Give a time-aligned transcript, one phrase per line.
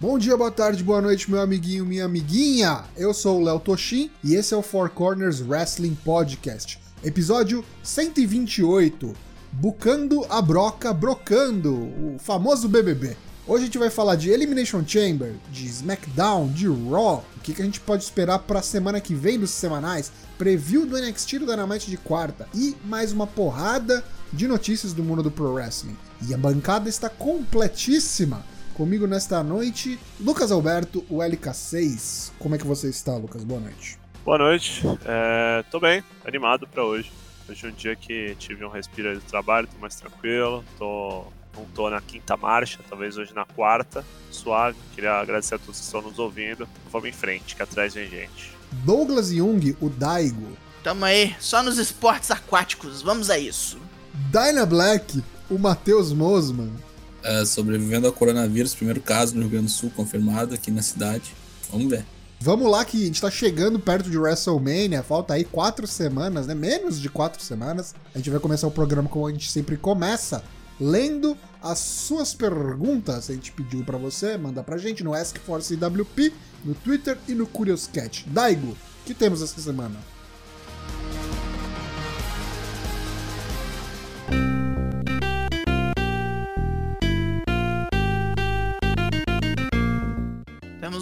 [0.00, 2.84] Bom dia, boa tarde, boa noite, meu amiguinho, minha amiguinha.
[2.96, 9.12] Eu sou o Léo Toshin e esse é o Four Corners Wrestling Podcast, episódio 128.
[9.50, 13.16] Bucando a broca, brocando, o famoso BBB.
[13.44, 17.62] Hoje a gente vai falar de Elimination Chamber, de SmackDown, de Raw, o que, que
[17.62, 21.46] a gente pode esperar para a semana que vem dos semanais, preview do NXT do
[21.46, 25.96] Dynamite de quarta e mais uma porrada de notícias do mundo do Pro Wrestling.
[26.28, 28.44] E a bancada está completíssima.
[28.78, 32.30] Comigo nesta noite, Lucas Alberto, o LK6.
[32.38, 33.42] Como é que você está, Lucas?
[33.42, 33.98] Boa noite.
[34.24, 34.82] Boa noite.
[35.04, 37.10] É, tô bem, animado para hoje.
[37.48, 41.24] Hoje é um dia que tive um respiro do trabalho, tô mais tranquilo, tô
[41.56, 44.78] não tô na quinta marcha, talvez hoje na quarta, suave.
[44.94, 46.68] Queria agradecer a todos que estão nos ouvindo.
[46.92, 48.56] Vamos em frente, que atrás vem gente.
[48.84, 50.56] Douglas Jung, o Daigo.
[50.84, 53.76] Tamo aí, só nos esportes aquáticos, vamos a isso.
[54.30, 56.70] Dyna Black, o Matheus Mosman.
[57.28, 61.34] É, sobrevivendo ao coronavírus, primeiro caso no Rio Grande do Sul confirmado aqui na cidade.
[61.70, 62.02] Vamos ver.
[62.40, 66.54] Vamos lá que a gente tá chegando perto de WrestleMania, falta aí quatro semanas, né?
[66.54, 67.94] Menos de quatro semanas.
[68.14, 70.42] A gente vai começar o programa como a gente sempre começa,
[70.80, 73.28] lendo as suas perguntas.
[73.28, 76.32] A gente pediu para você, manda pra gente no Ask for CWP,
[76.64, 78.24] no Twitter e no Curious Cat.
[78.28, 79.96] Daigo, que temos essa semana?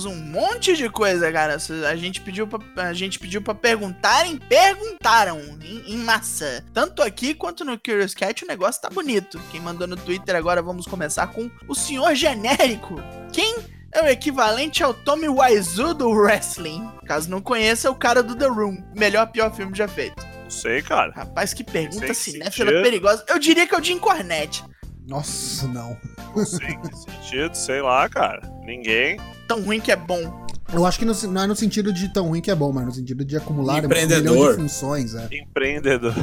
[0.07, 1.57] Um monte de coisa, cara.
[1.89, 6.65] A gente pediu pra, a gente pediu pra perguntarem, perguntaram em, em massa.
[6.73, 9.41] Tanto aqui quanto no Curious Cat o negócio tá bonito.
[9.51, 12.97] Quem mandou no Twitter agora, vamos começar com o senhor genérico.
[13.33, 13.57] Quem
[13.93, 16.89] é o equivalente ao Tommy Wiseau do wrestling?
[17.07, 18.83] Caso não conheça, é o cara do The Room.
[18.95, 20.25] Melhor, pior filme já feito.
[20.43, 21.13] Não sei, cara.
[21.15, 23.25] Rapaz, que pergunta cinéfila perigosa.
[23.29, 24.65] Eu diria que é o Jim Cornette.
[25.09, 25.97] Nossa, não.
[26.35, 28.43] Não sei que sentido, sei lá, cara.
[28.65, 29.19] Ninguém.
[29.49, 30.47] Tão ruim que é bom.
[30.73, 32.85] Eu acho que no, não é no sentido de tão ruim que é bom, mas
[32.87, 34.33] no sentido de acumular Empreendedor.
[34.33, 35.15] um milhão de funções.
[35.15, 35.29] É.
[35.33, 36.15] Empreendedor.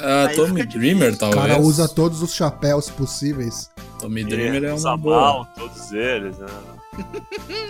[0.00, 1.40] Ah, Aí Tommy Dreamer, O talvez.
[1.40, 3.70] cara usa todos os chapéus possíveis.
[4.00, 5.20] Tommy Dreamer é Usa uma boa.
[5.20, 6.46] mal, todos eles, né?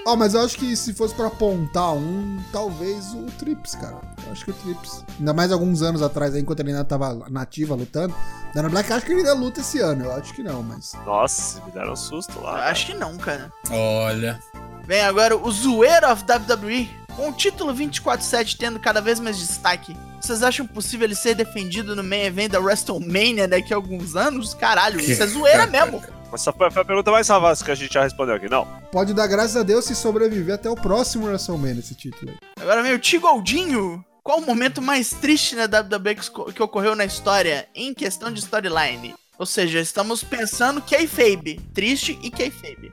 [0.07, 3.99] Ó, mas eu acho que se fosse pra apontar um, talvez o Trips, cara.
[4.27, 5.05] Eu acho que o Trips.
[5.19, 8.15] Ainda mais alguns anos atrás, aí, enquanto ele ainda tava nativa lutando.
[8.55, 10.05] Dana Black, acho que ele ainda luta esse ano.
[10.05, 10.93] Eu acho que não, mas.
[11.07, 12.69] Nossa, me deram um susto Eu lá.
[12.69, 13.51] acho que não, cara.
[13.71, 14.39] Olha.
[14.87, 16.89] Vem agora o Zoeiro of WWE.
[17.17, 21.95] Com o título 24-7 tendo cada vez mais destaque, vocês acham possível ele ser defendido
[21.95, 24.53] no main event da WrestleMania daqui a alguns anos?
[24.53, 26.03] Caralho, isso é zoeira mesmo.
[26.31, 28.67] Mas essa foi a pergunta mais fácil que a gente já respondeu aqui, não?
[28.91, 32.37] Pode dar graças a Deus se sobreviver até o próximo WrestleMania esse título aí.
[32.61, 34.05] Agora vem o Tigoldinho.
[34.23, 38.41] Qual o momento mais triste na WWE que que ocorreu na história em questão de
[38.41, 39.15] storyline?
[39.39, 41.61] Ou seja, estamos pensando kayfabe.
[41.73, 42.91] Triste e kayfabe.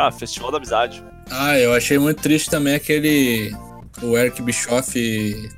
[0.00, 1.02] Ah, Festival da Amizade.
[1.30, 3.52] Ah, eu achei muito triste também aquele.
[4.00, 4.92] O Eric Bischoff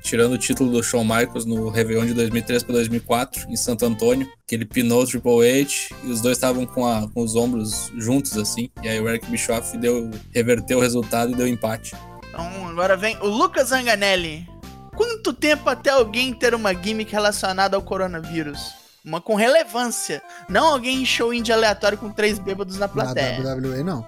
[0.03, 4.27] tirando o título do Shawn Michaels no Réveillon de 2003 para 2004 em Santo Antônio,
[4.47, 7.93] que ele pinou o Triple H e os dois estavam com, a- com os ombros
[7.99, 8.71] juntos assim.
[8.83, 11.95] E aí o Eric Bischoff deu, reverteu o resultado e deu empate.
[12.31, 14.49] Então agora vem o Lucas Zanganelli.
[14.97, 18.73] Quanto tempo até alguém ter uma gimmick relacionada ao coronavírus?
[19.05, 20.23] Uma com relevância.
[20.49, 23.39] Não alguém em show indie aleatório com três bêbados na Na plateia.
[23.43, 24.07] WWE, não.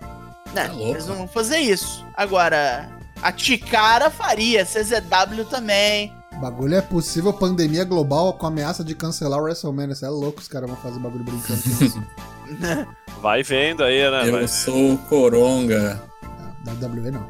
[0.54, 0.90] Não, Tá louco.
[0.92, 2.04] eles não vão fazer isso.
[2.14, 2.88] Agora,
[3.22, 6.12] a Ticara faria, CZW também.
[6.32, 9.94] O bagulho é possível pandemia global com ameaça de cancelar o WrestleMania.
[9.94, 12.02] Você é louco, os caras vão fazer bagulho brincando com isso.
[13.22, 14.28] Vai vendo aí, né?
[14.28, 16.02] Eu Vai- sou o Coronga.
[16.64, 17.26] Não, WWE não.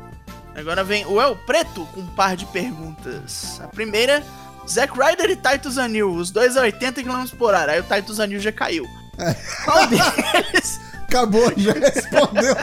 [0.54, 3.60] Agora vem o El Preto com um par de perguntas.
[3.62, 4.22] A primeira,
[4.68, 7.72] Zack Ryder e Titus Anil, os dois a 80 km por hora.
[7.72, 8.84] Aí o Titus Anil já caiu.
[9.18, 9.34] É.
[9.64, 10.80] Qual deles,
[11.12, 12.56] Acabou, já respondeu.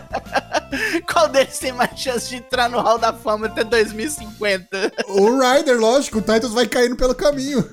[1.11, 4.91] qual deles tem mais chance de entrar no Hall da Fama até 2050?
[5.07, 7.63] o Ryder, lógico, o Titus vai caindo pelo caminho.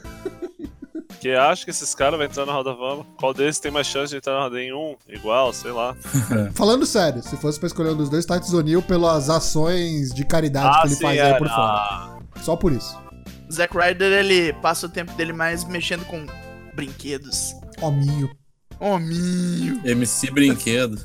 [1.18, 3.06] Que acho que esses caras vão entrar na Roda Fama.
[3.18, 4.96] Qual deles tem mais chance de entrar na Roda em um?
[5.08, 5.96] Igual, sei lá.
[6.54, 10.82] Falando sério, se fosse pra escolher um dos dois, Titus O'Neill pelas ações de caridade
[10.82, 11.58] que ele faz aí é, por fora.
[11.58, 12.96] ah, Só por isso.
[13.50, 16.26] Zack Ryder, ele passa o tempo dele mais mexendo com
[16.74, 17.54] brinquedos.
[17.80, 18.30] Hominho.
[18.80, 19.80] Hominho.
[19.84, 21.00] MC Brinquedo.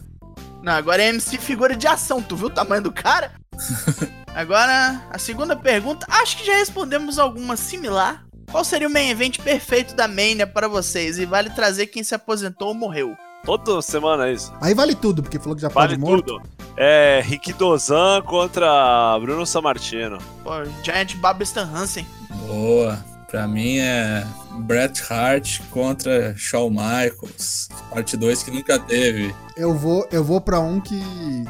[0.62, 2.21] Não, agora é MC figura de ação.
[2.21, 3.31] Tu viu o tamanho do cara?
[4.33, 6.06] agora, a segunda pergunta.
[6.09, 8.23] Acho que já respondemos alguma similar.
[8.51, 11.18] Qual seria o main event perfeito da Mania para vocês?
[11.18, 13.15] E vale trazer quem se aposentou ou morreu.
[13.45, 14.53] Toda semana é isso.
[14.62, 16.25] Aí vale tudo, porque falou que já Vale pode morto.
[16.38, 16.50] tudo.
[16.77, 20.19] É Rick Dozan contra Bruno Sammartino.
[20.44, 20.51] Pô,
[20.83, 22.06] Giant Bob Stan Hansen.
[22.47, 23.03] Boa.
[23.31, 24.28] Pra mim é
[24.60, 27.69] Bret Hart contra Shawn Michaels.
[27.89, 29.33] Parte 2 que nunca teve.
[29.56, 31.01] Eu vou, eu vou pra um que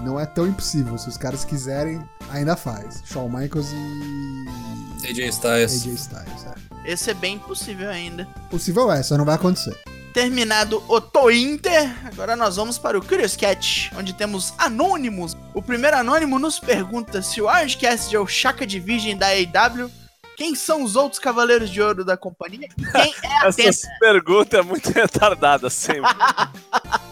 [0.03, 0.95] não é tão impossível.
[0.99, 1.99] Se os caras quiserem,
[2.29, 3.01] ainda faz.
[3.03, 5.07] Shawn Michaels e.
[5.09, 5.81] AJ Styles.
[5.81, 6.45] AJ Styles.
[6.45, 6.91] É.
[6.91, 8.25] Esse é bem possível ainda.
[8.51, 9.75] Possível é, só não vai acontecer.
[10.13, 15.35] Terminado o To Inter, agora nós vamos para o Curious Cat, onde temos anônimos.
[15.51, 19.27] O primeiro anônimo nos pergunta se o Orange Cassidy é o Chaka de Virgem da
[19.29, 19.89] AEW.
[20.35, 22.67] Quem são os outros Cavaleiros de Ouro da companhia?
[22.91, 23.69] Quem é Atena?
[23.69, 26.09] Essa pergunta é muito retardada sempre.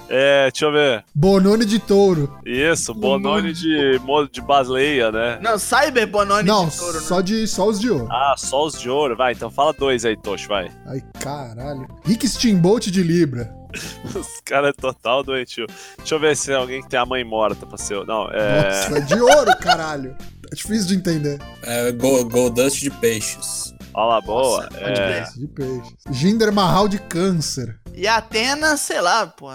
[0.08, 1.06] É, deixa eu ver.
[1.14, 2.40] Bononi de touro.
[2.46, 4.00] Isso, Bononi de,
[4.32, 5.40] de baleia, né?
[5.42, 7.00] Não, Cyber Bononi não, de Touro, né?
[7.02, 8.08] só, de, só os de ouro.
[8.10, 9.16] Ah, só os de ouro.
[9.16, 10.72] Vai, então fala dois aí, Tocho, vai.
[10.88, 11.88] Ai, caralho.
[12.04, 13.59] Rick Steamboat de Libra.
[14.16, 15.66] Os caras é total doentio.
[15.98, 18.06] Deixa eu ver se é alguém que tem a mãe morta pra ser.
[18.06, 18.64] Não, é.
[18.66, 20.16] Nossa, é de ouro, caralho.
[20.52, 21.40] É difícil de entender.
[21.62, 23.74] É Go- Goldust de peixes.
[23.94, 24.64] Olha lá, boa.
[24.64, 25.24] Nossa, é.
[25.36, 25.94] De peixe.
[26.12, 27.80] Jinder Mahal de câncer.
[27.94, 29.50] E Atena, sei lá, pô.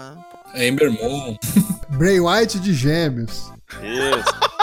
[0.55, 1.35] Ember Moon.
[1.89, 3.51] Bray White de gêmeos.
[3.81, 4.54] Isso.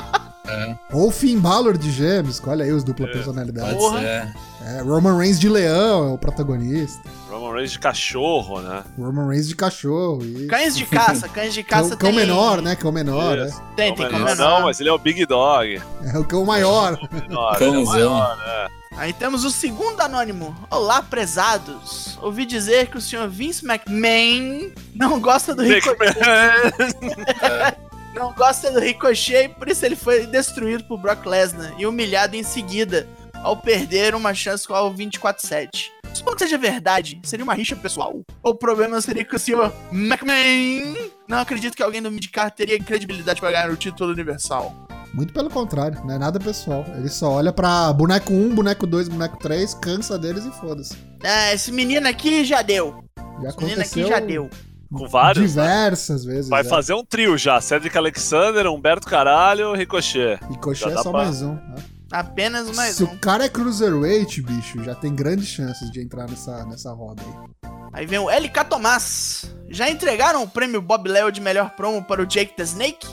[0.53, 2.41] É, Ou Finn Balor de gêmeos.
[2.47, 3.75] Olha aí os dupla É, personalidade.
[3.75, 4.01] Porra.
[4.03, 7.03] É, Roman Reigns de leão é o protagonista.
[7.29, 8.85] Roman Reigns de cachorro, né?
[8.99, 10.25] Roman Reigns de cachorro.
[10.25, 10.47] E...
[10.47, 12.19] Cães de caça, cães de caça Cão, cão tem...
[12.19, 12.77] menor, né?
[12.77, 13.47] Cão menor, é.
[13.47, 13.63] Isso.
[13.75, 14.37] Tem, tem cão menor.
[14.37, 15.81] Não, mas ele é o Big Dog.
[16.15, 16.99] É o cão maior.
[17.13, 17.85] É Cãozão.
[17.85, 18.69] maior, né?
[18.95, 20.55] Aí temos o segundo anônimo.
[20.71, 22.19] Olá, prezados.
[22.21, 26.15] Ouvi dizer que o senhor Vince McMahon não gosta do Ricochet.
[28.15, 32.37] Não gosta do Ricochet e por isso ele foi destruído por Brock Lesnar e humilhado
[32.37, 33.09] em seguida
[33.43, 35.91] ao perder uma chance com o 24-7.
[36.13, 38.21] Supondo que seja verdade, seria uma rixa pessoal?
[38.43, 42.79] Ou o problema seria que o senhor McMahon não acredito que alguém do Midcar teria
[42.79, 44.75] credibilidade para ganhar o título universal?
[45.15, 46.85] Muito pelo contrário, não é nada pessoal.
[46.97, 50.95] Ele só olha pra boneco 1, boneco 2, boneco 3, cansa deles e foda-se.
[51.23, 53.03] É, esse menino aqui já deu.
[53.43, 54.51] Já Esse menino aconteceu aqui já deu.
[54.93, 55.55] Com vários.
[55.55, 55.63] né?
[55.63, 56.49] diversas vezes.
[56.49, 56.65] Vai é.
[56.65, 57.61] fazer um trio já.
[57.61, 60.39] Cedric Alexander, Humberto Caralho, Ricochet.
[60.51, 61.55] Ricochet Já é só pra- mais um.
[61.55, 61.77] né?
[62.11, 63.07] Apenas mais Se um.
[63.07, 67.71] o cara é cruiserweight, bicho, já tem grandes chances de entrar nessa, nessa roda aí.
[67.95, 69.51] Aí vem o LK Tomás.
[69.71, 73.07] Já entregaram o prêmio Bob Léo de melhor promo para o Jake the Snake?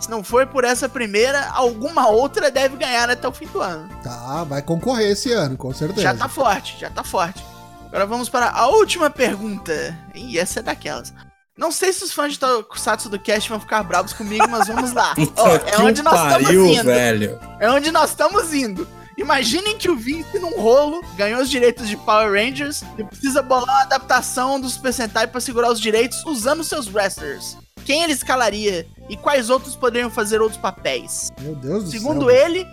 [0.00, 3.88] Se não foi por essa primeira, alguma outra deve ganhar até o fim do ano.
[4.02, 6.00] Tá, vai concorrer esse ano, com certeza.
[6.00, 7.44] Já tá forte, já tá forte.
[7.88, 9.96] Agora vamos para a última pergunta.
[10.14, 11.12] E essa é daquelas.
[11.56, 14.92] Não sei se os fãs de Tokusatsu do Cast vão ficar bravos comigo, mas vamos
[14.92, 15.14] lá.
[15.36, 16.84] Ó, é onde nós estamos pariu, indo.
[16.84, 17.40] velho.
[17.58, 18.86] É onde nós estamos indo.
[19.16, 23.64] Imaginem que o Vince, num rolo, ganhou os direitos de Power Rangers e precisa bolar
[23.64, 27.56] uma adaptação do Super Sentai pra segurar os direitos usando seus wrestlers.
[27.84, 31.30] Quem ele escalaria e quais outros poderiam fazer outros papéis?
[31.40, 32.30] Meu Deus do Segundo céu.
[32.30, 32.64] ele,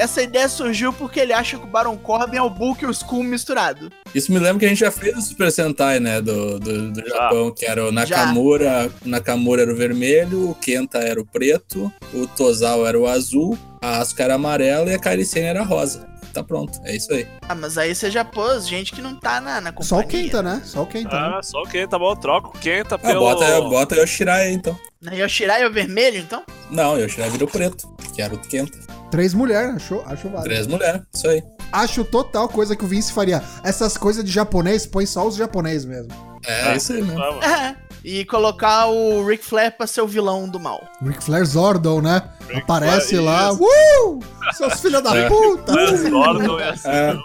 [0.00, 2.90] essa ideia surgiu porque ele acha que o Baron Corbin é o Bulk e o
[2.90, 3.90] Skull misturado.
[4.14, 6.20] Isso me lembra que a gente já fez o Super Sentai, né?
[6.20, 7.14] Do, do, do Já.
[7.16, 8.90] Japão, que era o Nakamura.
[9.04, 13.56] O Nakamura era o vermelho, o Kenta era o preto, o Tozawa era o azul,
[13.80, 16.08] a Asuka era amarela e a Kairi Sane era rosa.
[16.32, 17.26] Tá pronto, é isso aí.
[17.48, 19.88] Ah, mas aí você já pôs gente que não tá na, na companhia.
[19.88, 20.62] Só o Kenta, né?
[20.64, 21.08] Só o Kenta.
[21.08, 21.34] né?
[21.38, 23.18] Ah, só o Kenta, bom, troca o Kenta Ah, pelo.
[23.20, 24.78] bota, bota Yoshirai aí, então.
[25.02, 26.44] Na Yoshirai é o vermelho, então?
[26.70, 28.78] Não, Yoshirai virou preto, que era o Kenta.
[29.10, 30.02] Três mulheres, achou?
[30.06, 30.44] Acho válido.
[30.44, 31.42] Três mulheres, isso aí.
[31.72, 33.42] Acho total coisa que o Vince faria.
[33.64, 36.12] Essas coisas de japonês, põe só os japonês mesmo.
[36.46, 37.18] É, isso aí mesmo.
[37.18, 37.44] Vamos.
[37.44, 37.76] É.
[38.02, 40.82] E colocar o Ric Flair pra ser o vilão do mal.
[41.02, 42.22] Ric Flair Zordon, né?
[42.48, 43.52] Ric Aparece Flair, lá.
[43.52, 43.62] isso.
[43.62, 44.20] Uh!
[44.54, 45.28] Seus filhos da É.
[45.28, 45.72] puta!
[46.10, 47.18] Gordon ia ser É.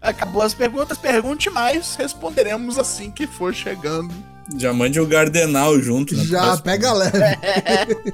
[0.00, 4.12] Acabou as perguntas, Pergunte mais, responderemos assim que for chegando.
[4.56, 6.16] Já mande o Gardenal junto.
[6.16, 6.24] né?
[6.24, 7.18] Já pega leve.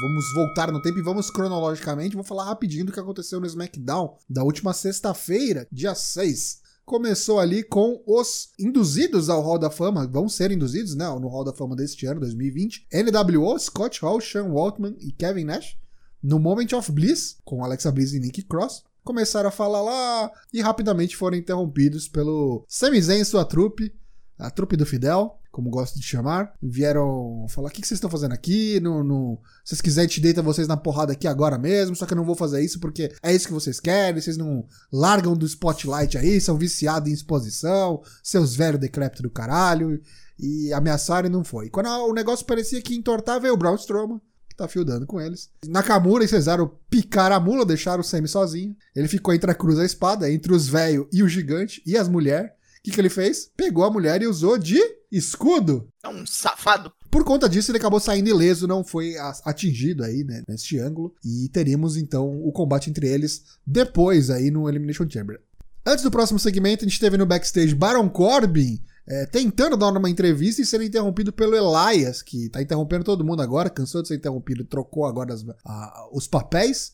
[0.02, 2.16] Vamos voltar no tempo e vamos cronologicamente.
[2.16, 6.60] Vou falar rapidinho do que aconteceu no SmackDown da última sexta-feira, dia 6.
[6.84, 11.44] Começou ali com os induzidos ao Hall da Fama, vão ser induzidos, né, no Hall
[11.44, 12.88] da Fama deste ano, 2020.
[12.92, 15.78] NWO, Scott Hall, Sean Waltman e Kevin Nash.
[16.20, 18.82] No Moment of Bliss, com Alexa Bliss e Nick Cross.
[19.04, 23.94] Começaram a falar lá e rapidamente foram interrompidos pelo Sami Zayn e sua trupe,
[24.36, 26.54] a trupe do Fidel, como gosto de chamar.
[26.60, 28.80] Vieram falar: o que que vocês estão fazendo aqui?
[28.80, 29.38] Não, não...
[29.62, 31.94] Se vocês quiserem, te deita vocês na porrada aqui agora mesmo.
[31.94, 34.20] Só que eu não vou fazer isso porque é isso que vocês querem.
[34.20, 40.00] Vocês não largam do spotlight aí, são viciados em exposição, seus velhos decrépitos do caralho.
[40.38, 41.68] E ameaçaram e não foi.
[41.68, 45.50] Quando o negócio parecia que entortava, veio o Braun Strowman que tá fildando com eles.
[45.66, 48.76] Nakamura e Cesaro picaram a mula, deixaram o Sami sozinho.
[48.94, 51.96] Ele ficou entre a cruz e a espada, entre os velhos e o gigante e
[51.96, 52.50] as mulheres.
[52.82, 53.48] O que, que ele fez?
[53.56, 54.76] Pegou a mulher e usou de
[55.10, 55.88] escudo.
[56.02, 56.92] É um safado.
[57.10, 61.14] Por conta disso, ele acabou saindo ileso, não foi atingido aí, né, neste ângulo.
[61.24, 65.40] E teríamos então o combate entre eles depois aí no Elimination Chamber.
[65.86, 70.08] Antes do próximo segmento, a gente teve no backstage Baron Corbin é, tentando dar uma
[70.10, 74.14] entrevista e sendo interrompido pelo Elias, que tá interrompendo todo mundo agora, cansou de ser
[74.16, 76.92] interrompido, trocou agora as- a- os papéis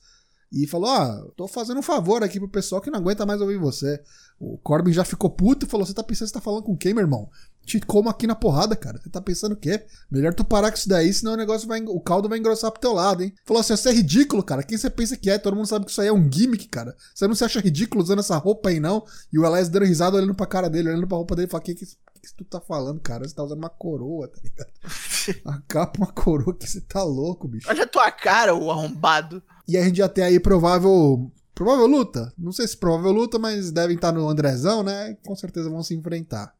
[0.50, 3.59] e falou: Ó, tô fazendo um favor aqui pro pessoal que não aguenta mais ouvir
[3.59, 4.02] você.
[4.40, 6.76] O Corbin já ficou puto e falou: Você tá pensando que você tá falando com
[6.76, 7.28] quem, meu irmão?
[7.67, 8.99] Te como aqui na porrada, cara.
[8.99, 9.85] Você tá pensando o quê?
[10.11, 11.83] Melhor tu parar com isso daí, senão o negócio vai.
[11.83, 13.35] O caldo vai engrossar pro teu lado, hein?
[13.45, 14.62] Falou assim: Você é ridículo, cara.
[14.62, 15.37] Quem você pensa que é?
[15.37, 16.97] Todo mundo sabe que isso aí é um gimmick, cara.
[17.14, 19.05] Você não se acha ridículo usando essa roupa aí, não?
[19.31, 21.64] E o Elias dando risada, olhando pra cara dele, olhando pra roupa dele e falando:
[21.64, 23.28] O que, que, que, tu tá falando, cara?
[23.28, 24.71] Você tá usando uma coroa, tá ligado?
[25.45, 27.69] Uma capa, uma coroa que você tá louco, bicho.
[27.69, 29.43] Olha a tua cara, o arrombado.
[29.69, 31.31] E a gente já tem aí provável.
[31.55, 32.33] Provável luta?
[32.39, 35.17] Não sei se provável luta, mas devem estar no Andrezão, né?
[35.27, 36.57] Com certeza vão se enfrentar.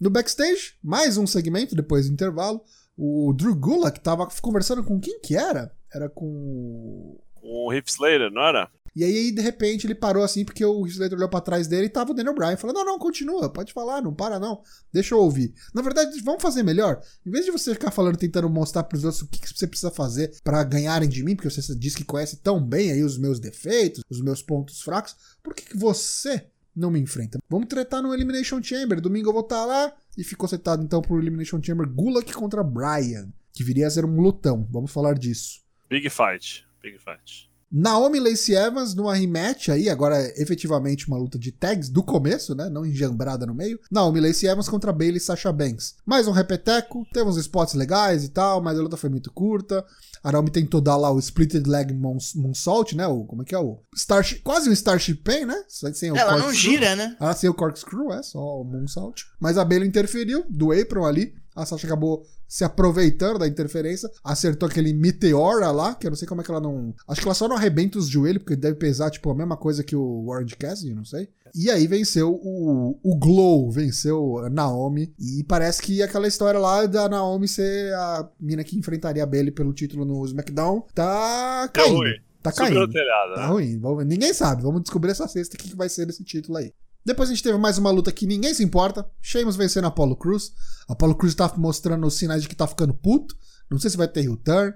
[0.00, 2.62] No backstage, mais um segmento depois do intervalo.
[2.96, 5.74] O Drew Gulak tava conversando com quem que era?
[5.92, 7.18] Era com.
[7.42, 8.70] O Heath Slater, não era?
[8.94, 11.88] E aí, de repente, ele parou assim, porque o Slater olhou pra trás dele e
[11.88, 15.18] tava o Daniel Bryan falando: Não, não, continua, pode falar, não para não, deixa eu
[15.18, 15.54] ouvir.
[15.74, 17.00] Na verdade, vamos fazer melhor.
[17.24, 19.90] Em vez de você ficar falando, tentando mostrar pros outros o que, que você precisa
[19.90, 23.38] fazer pra ganharem de mim, porque você diz que conhece tão bem aí os meus
[23.38, 27.38] defeitos, os meus pontos fracos, por que, que você não me enfrenta?
[27.48, 29.00] Vamos tretar no Elimination Chamber.
[29.00, 29.92] Domingo eu vou estar lá.
[30.16, 34.20] E ficou setado então pro Elimination Chamber Gulak contra Bryan, que viria a ser um
[34.20, 34.66] lutão.
[34.70, 35.62] Vamos falar disso.
[35.88, 36.66] Big Fight.
[36.82, 37.49] Big Fight.
[37.72, 42.02] Naomi e Lacey Evans numa rematch aí, agora é efetivamente uma luta de tags do
[42.02, 42.68] começo, né?
[42.68, 43.78] Não enjambrada no meio.
[43.90, 45.94] Naomi Lacey Evans contra Bailey e Sasha Banks.
[46.04, 49.84] Mais um repeteco, teve uns spots legais e tal, mas a luta foi muito curta.
[50.22, 53.06] A Naomi tentou dar lá o Splitted Leg Moons- Moonsault, né?
[53.06, 53.58] O, como é que é?
[53.58, 55.62] O Starship, quase um Starship Pain, né?
[55.68, 57.16] Sem o Ela não gira, né?
[57.20, 59.24] Ah, sem o corkscrew, é, só o moonsault.
[59.38, 61.32] Mas a Bailey interferiu, do apron ali.
[61.56, 64.10] A Sasha acabou se aproveitando da interferência.
[64.24, 66.92] Acertou aquele Meteora lá, que eu não sei como é que ela não...
[67.06, 69.84] Acho que ela só não arrebenta os joelhos, porque deve pesar, tipo, a mesma coisa
[69.84, 71.28] que o Warren Cassidy, não sei.
[71.54, 75.14] E aí venceu o, o Glow, venceu a Naomi.
[75.16, 79.52] E parece que aquela história lá da Naomi ser a mina que enfrentaria a Bailey
[79.52, 81.96] pelo título no SmackDown tá Deu caindo.
[81.98, 82.14] ruim.
[82.42, 82.92] Tá caindo.
[82.92, 83.46] Tá né?
[83.46, 83.80] ruim.
[84.06, 84.62] Ninguém sabe.
[84.62, 86.72] Vamos descobrir essa sexta o que vai ser desse título aí.
[87.04, 89.08] Depois a gente teve mais uma luta que ninguém se importa.
[89.22, 90.52] Sheamus vencendo a Apollo Cruz.
[90.88, 93.36] A Apollo Cruz tá mostrando os sinais de que tá ficando puto.
[93.70, 94.74] Não sei se vai ter return.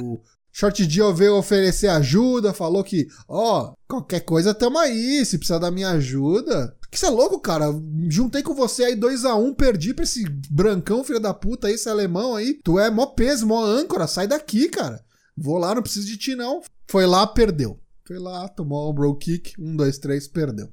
[0.00, 0.20] O
[0.52, 2.52] Short Dio veio oferecer ajuda.
[2.52, 5.24] Falou que, ó, qualquer coisa tamo aí.
[5.24, 6.76] Se precisar da minha ajuda.
[6.90, 7.66] Que você é louco, cara.
[8.08, 12.34] Juntei com você aí 2x1, perdi pra esse brancão, filho da puta aí, esse alemão
[12.34, 12.54] aí.
[12.64, 14.06] Tu é mó peso, mó âncora.
[14.06, 15.04] Sai daqui, cara.
[15.36, 16.62] Vou lá, não preciso de ti, não.
[16.88, 17.78] Foi lá, perdeu.
[18.06, 19.52] Foi lá, tomou um bro kick.
[19.58, 20.72] Um, dois, três, perdeu.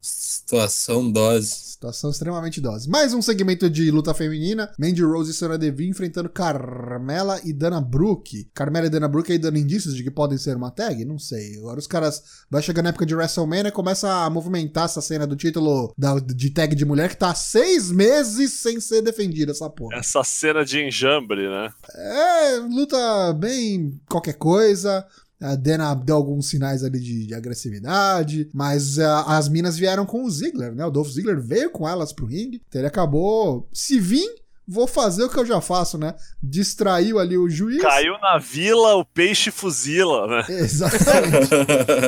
[0.00, 1.70] Situação dose.
[1.70, 2.88] Situação extremamente dose.
[2.88, 4.70] Mais um segmento de luta feminina.
[4.78, 8.50] Mandy Rose e Sonya Deville enfrentando Carmela e Dana Brooke.
[8.54, 11.04] Carmela e Dana Brooke aí dando indícios de que podem ser uma tag?
[11.04, 11.56] Não sei.
[11.58, 12.22] Agora os caras...
[12.50, 16.50] Vai chegando na época de WrestleMania começa a movimentar essa cena do título da- de
[16.50, 19.96] tag de mulher que tá há seis meses sem ser defendida, essa porra.
[19.96, 21.70] Essa cena de enjambre, né?
[21.94, 25.06] É, luta bem qualquer coisa.
[25.40, 30.24] A Dana deu alguns sinais ali de, de agressividade, mas ah, as minas vieram com
[30.24, 30.84] o Ziggler, né?
[30.84, 33.68] O Dolph Ziggler veio com elas pro ringue, então ele acabou.
[33.72, 34.28] Se vim,
[34.70, 36.14] vou fazer o que eu já faço, né?
[36.42, 37.82] Distraiu ali o juiz.
[37.82, 40.44] Caiu na vila, o peixe fuzila, né?
[40.48, 41.50] Exatamente.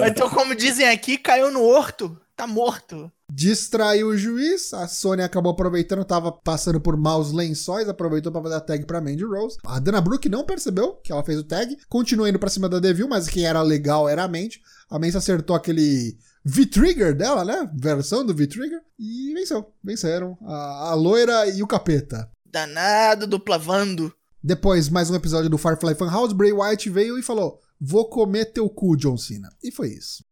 [0.13, 2.17] Então, como dizem aqui, caiu no horto.
[2.43, 3.09] Tá morto.
[3.33, 8.55] Distraiu o juiz, a Sony acabou aproveitando, tava passando por maus lençóis, aproveitou pra fazer
[8.57, 9.59] a tag pra Mandy Rose.
[9.65, 12.81] A Dana Brooke não percebeu que ela fez o tag, continuou indo pra cima da
[12.81, 14.61] Devil, mas quem era legal era a Mandy.
[14.91, 17.71] A Mandy acertou aquele V-Trigger dela, né?
[17.77, 18.81] Versão do V-Trigger.
[18.99, 19.73] E venceu.
[19.81, 22.29] Venceram a, a loira e o capeta.
[22.45, 24.13] Danado, duplavando.
[24.43, 28.69] Depois, mais um episódio do Firefly Funhouse, Bray Wyatt veio e falou: Vou comer teu
[28.69, 29.49] cu, John Cena.
[29.63, 30.25] E foi isso.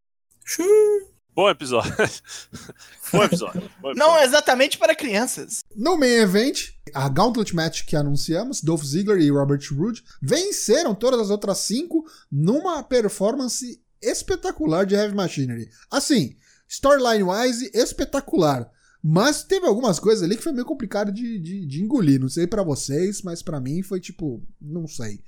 [1.34, 1.94] Bom episódio.
[3.12, 3.62] Bom episódio.
[3.80, 4.24] Bom Não episódio.
[4.28, 5.64] exatamente para crianças.
[5.74, 11.20] No main event, a Gauntlet Match que anunciamos, Dolph Ziggler e Robert Roode venceram todas
[11.20, 15.70] as outras cinco numa performance espetacular de Heavy Machinery.
[15.90, 16.36] Assim,
[16.68, 18.70] storyline-wise, espetacular.
[19.02, 22.20] Mas teve algumas coisas ali que foi meio complicado de, de, de engolir.
[22.20, 25.22] Não sei pra vocês, mas pra mim foi tipo, não sei.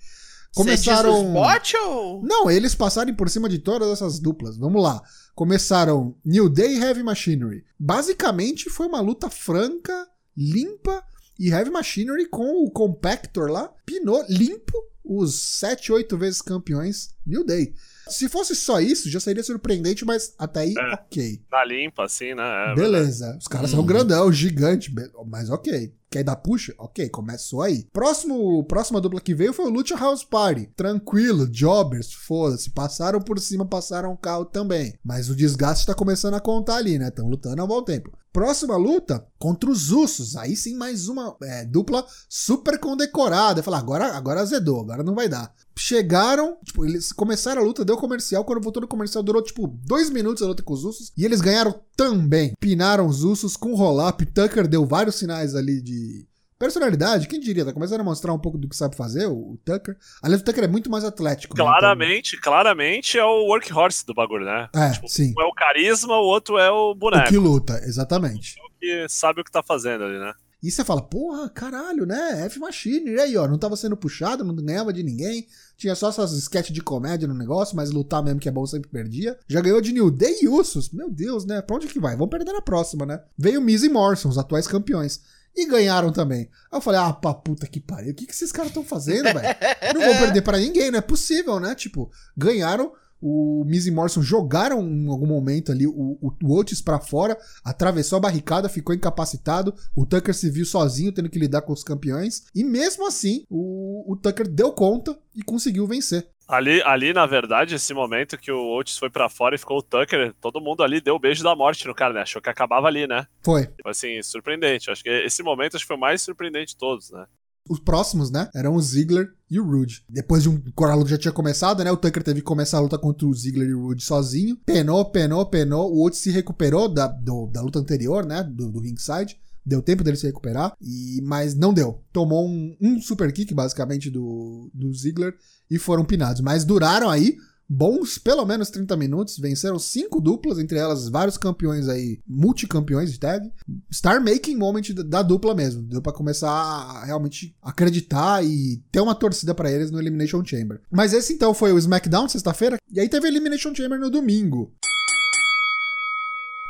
[0.54, 1.35] Começaram.
[1.35, 2.23] Ou...
[2.23, 4.56] Não, eles passarem por cima de todas essas duplas.
[4.56, 5.02] Vamos lá.
[5.35, 7.64] Começaram New Day e Heavy Machinery.
[7.78, 10.06] Basicamente foi uma luta franca,
[10.37, 11.02] limpa
[11.38, 17.44] e Heavy Machinery com o Compactor lá pinou limpo os 7, 8 vezes campeões New
[17.44, 17.75] Day.
[18.09, 20.94] Se fosse só isso, já seria surpreendente, mas até aí, É.
[20.94, 21.42] ok.
[21.50, 22.71] Na limpa, assim, né?
[22.71, 23.37] É, Beleza.
[23.40, 23.87] Os caras são Uhum.
[23.87, 24.94] grandão, gigante,
[25.26, 25.92] mas ok.
[26.12, 26.75] Quer dar puxa?
[26.76, 27.88] Ok, começou aí.
[27.90, 30.66] Próximo, próxima dupla que veio foi o Lucha House Party.
[30.76, 32.69] Tranquilo, jobbers, foda-se.
[32.69, 34.92] Passaram por cima, passaram o carro também.
[35.02, 37.09] Mas o desgaste tá começando a contar ali, né?
[37.09, 38.12] Estão lutando há um bom tempo.
[38.31, 40.37] Próxima luta contra os Usos.
[40.37, 43.62] Aí sim, mais uma é, dupla super condecorada.
[43.62, 45.50] Falar, agora, agora azedou, agora não vai dar.
[45.76, 48.45] Chegaram, tipo, eles começaram a luta, deu comercial.
[48.45, 51.12] Quando voltou no comercial, durou tipo dois minutos a luta com os Usos.
[51.16, 52.55] E eles ganharam também.
[52.61, 54.25] Pinaram os Usos com roll-up.
[54.27, 56.27] Tucker deu vários sinais ali de
[56.59, 57.27] personalidade.
[57.27, 57.65] Quem diria?
[57.65, 59.97] Tá começando a mostrar um pouco do que sabe fazer, o, o Tucker.
[60.23, 61.57] Aliás, o Tucker é muito mais atlético.
[61.57, 61.63] né?
[61.63, 64.67] Claramente, claramente é o workhorse do bagulho, né?
[64.71, 65.35] Então, é, Tipo, sim.
[65.37, 68.55] Um é o carisma, o outro é o O boneco, que luta, exatamente.
[68.81, 70.33] que sabe o que tá fazendo ali, né?
[70.62, 72.45] E você fala, porra, caralho, né?
[72.47, 73.11] F-Machine.
[73.11, 75.49] E aí, ó, não tava sendo puxado, não ganhava de ninguém.
[75.76, 78.88] Tinha só essas sketches de comédia no negócio, mas lutar mesmo que é bom sempre
[78.88, 79.37] perdia.
[79.49, 80.90] Já ganhou de New Day e Usos.
[80.90, 81.61] Meu Deus, né?
[81.61, 82.14] Pra onde que vai?
[82.14, 83.21] Vamos perder na próxima, né?
[83.37, 85.21] Veio Miz e Morrison, os atuais campeões.
[85.57, 86.49] E ganharam também.
[86.71, 88.12] Aí eu falei, ah, pra puta que pariu.
[88.12, 89.57] O que, que esses caras estão fazendo, velho?
[89.95, 91.75] Não vão perder pra ninguém, não é possível, né?
[91.75, 92.92] Tipo, ganharam.
[93.23, 97.38] O Miz e Morrison jogaram em algum momento ali o, o, o Otis pra fora,
[97.64, 99.73] atravessou a barricada, ficou incapacitado.
[99.95, 102.47] O Tucker se viu sozinho, tendo que lidar com os campeões.
[102.52, 106.26] E mesmo assim, o, o Tucker deu conta e conseguiu vencer.
[106.49, 109.83] Ali, ali, na verdade, esse momento que o Otis foi pra fora e ficou o
[109.83, 112.23] Tucker, todo mundo ali deu o beijo da morte no cara, né?
[112.23, 113.26] Achou que acabava ali, né?
[113.43, 113.67] Foi.
[113.67, 114.91] Tipo assim, surpreendente.
[114.91, 117.25] Acho que esse momento acho que foi o mais surpreendente de todos, né?
[117.69, 118.49] Os próximos, né?
[118.54, 120.04] Eram o Ziggler e o Rude.
[120.09, 120.61] Depois de um.
[120.81, 121.92] A luta já tinha começado, né?
[121.92, 124.57] O Tucker teve que começar a luta contra o Ziggler e o Rude sozinho.
[124.66, 125.92] Penou, penou, penou.
[125.95, 128.42] O Otis se recuperou da, do- da luta anterior, né?
[128.42, 129.38] Do, do ringside.
[129.64, 132.02] Deu tempo dele se recuperar, e mas não deu.
[132.12, 135.33] Tomou um, um super kick, basicamente, do, do Ziggler
[135.71, 136.40] e foram pinados.
[136.40, 137.37] Mas duraram aí
[137.69, 139.38] bons pelo menos 30 minutos.
[139.38, 143.50] Venceram cinco duplas, entre elas vários campeões aí, multicampeões de tag.
[143.92, 145.83] Star making moment da, dupla mesmo.
[145.83, 150.81] Deu pra começar a realmente acreditar e ter uma torcida pra eles no Elimination Chamber.
[150.90, 154.73] Mas esse então foi o SmackDown sexta-feira, e aí teve Elimination Chamber no domingo.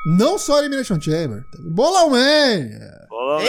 [0.05, 2.69] Não só Elimination Chamber, teve Bolão Man!
[3.09, 3.43] Bola!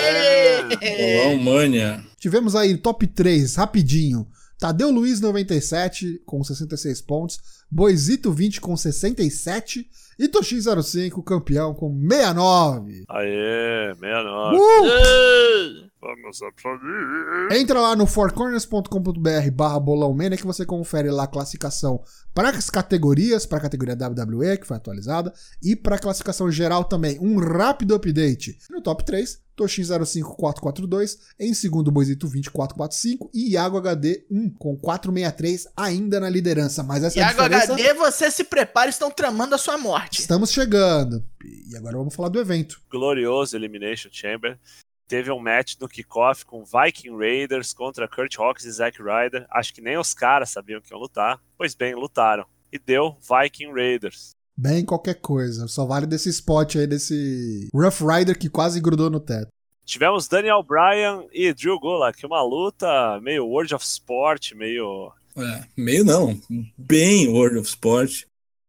[0.80, 2.04] Bolão Mania.
[2.20, 4.28] Tivemos aí top 3, rapidinho.
[4.60, 7.40] Tadeu Luiz, 97, com 66 pontos.
[7.70, 9.88] Boisito, 20, com 67.
[10.18, 13.04] E Toshi 05, campeão, com 69.
[13.10, 14.58] Aê, 69.
[14.58, 14.60] Uh!
[14.60, 17.58] Uh, Vamos aplaudir.
[17.58, 23.46] Entra lá no fourcorners.com.br barra bolãomania que você confere lá a classificação para as categorias,
[23.46, 27.18] para a categoria WWE, que foi atualizada, e para a classificação geral também.
[27.22, 28.58] Um rápido update.
[28.70, 35.68] No top 3, Toshin 05442, em segundo Boisito 2445 e Iago HD 1 com 463
[35.76, 36.84] ainda na liderança.
[36.84, 37.74] Mas essa Iago diferença...
[37.74, 40.22] HD, você se prepara, estão tramando a sua morte.
[40.22, 41.24] Estamos chegando.
[41.44, 42.82] E agora vamos falar do evento.
[42.90, 44.60] Glorioso Elimination Chamber.
[45.08, 49.46] Teve um match no kickoff com Viking Raiders contra Kurt Hawkins e Zack Ryder.
[49.52, 51.40] Acho que nem os caras sabiam que iam lutar.
[51.58, 52.46] Pois bem, lutaram.
[52.72, 54.32] E deu Viking Raiders.
[54.56, 55.68] Bem qualquer coisa.
[55.68, 59.48] Só vale desse spot aí, desse Rough Rider que quase grudou no teto.
[59.86, 65.12] Tivemos Daniel Bryan e Drew Gulak, uma luta meio World of Sport, meio.
[65.36, 66.40] É, meio não.
[66.78, 68.24] Bem World of Sport.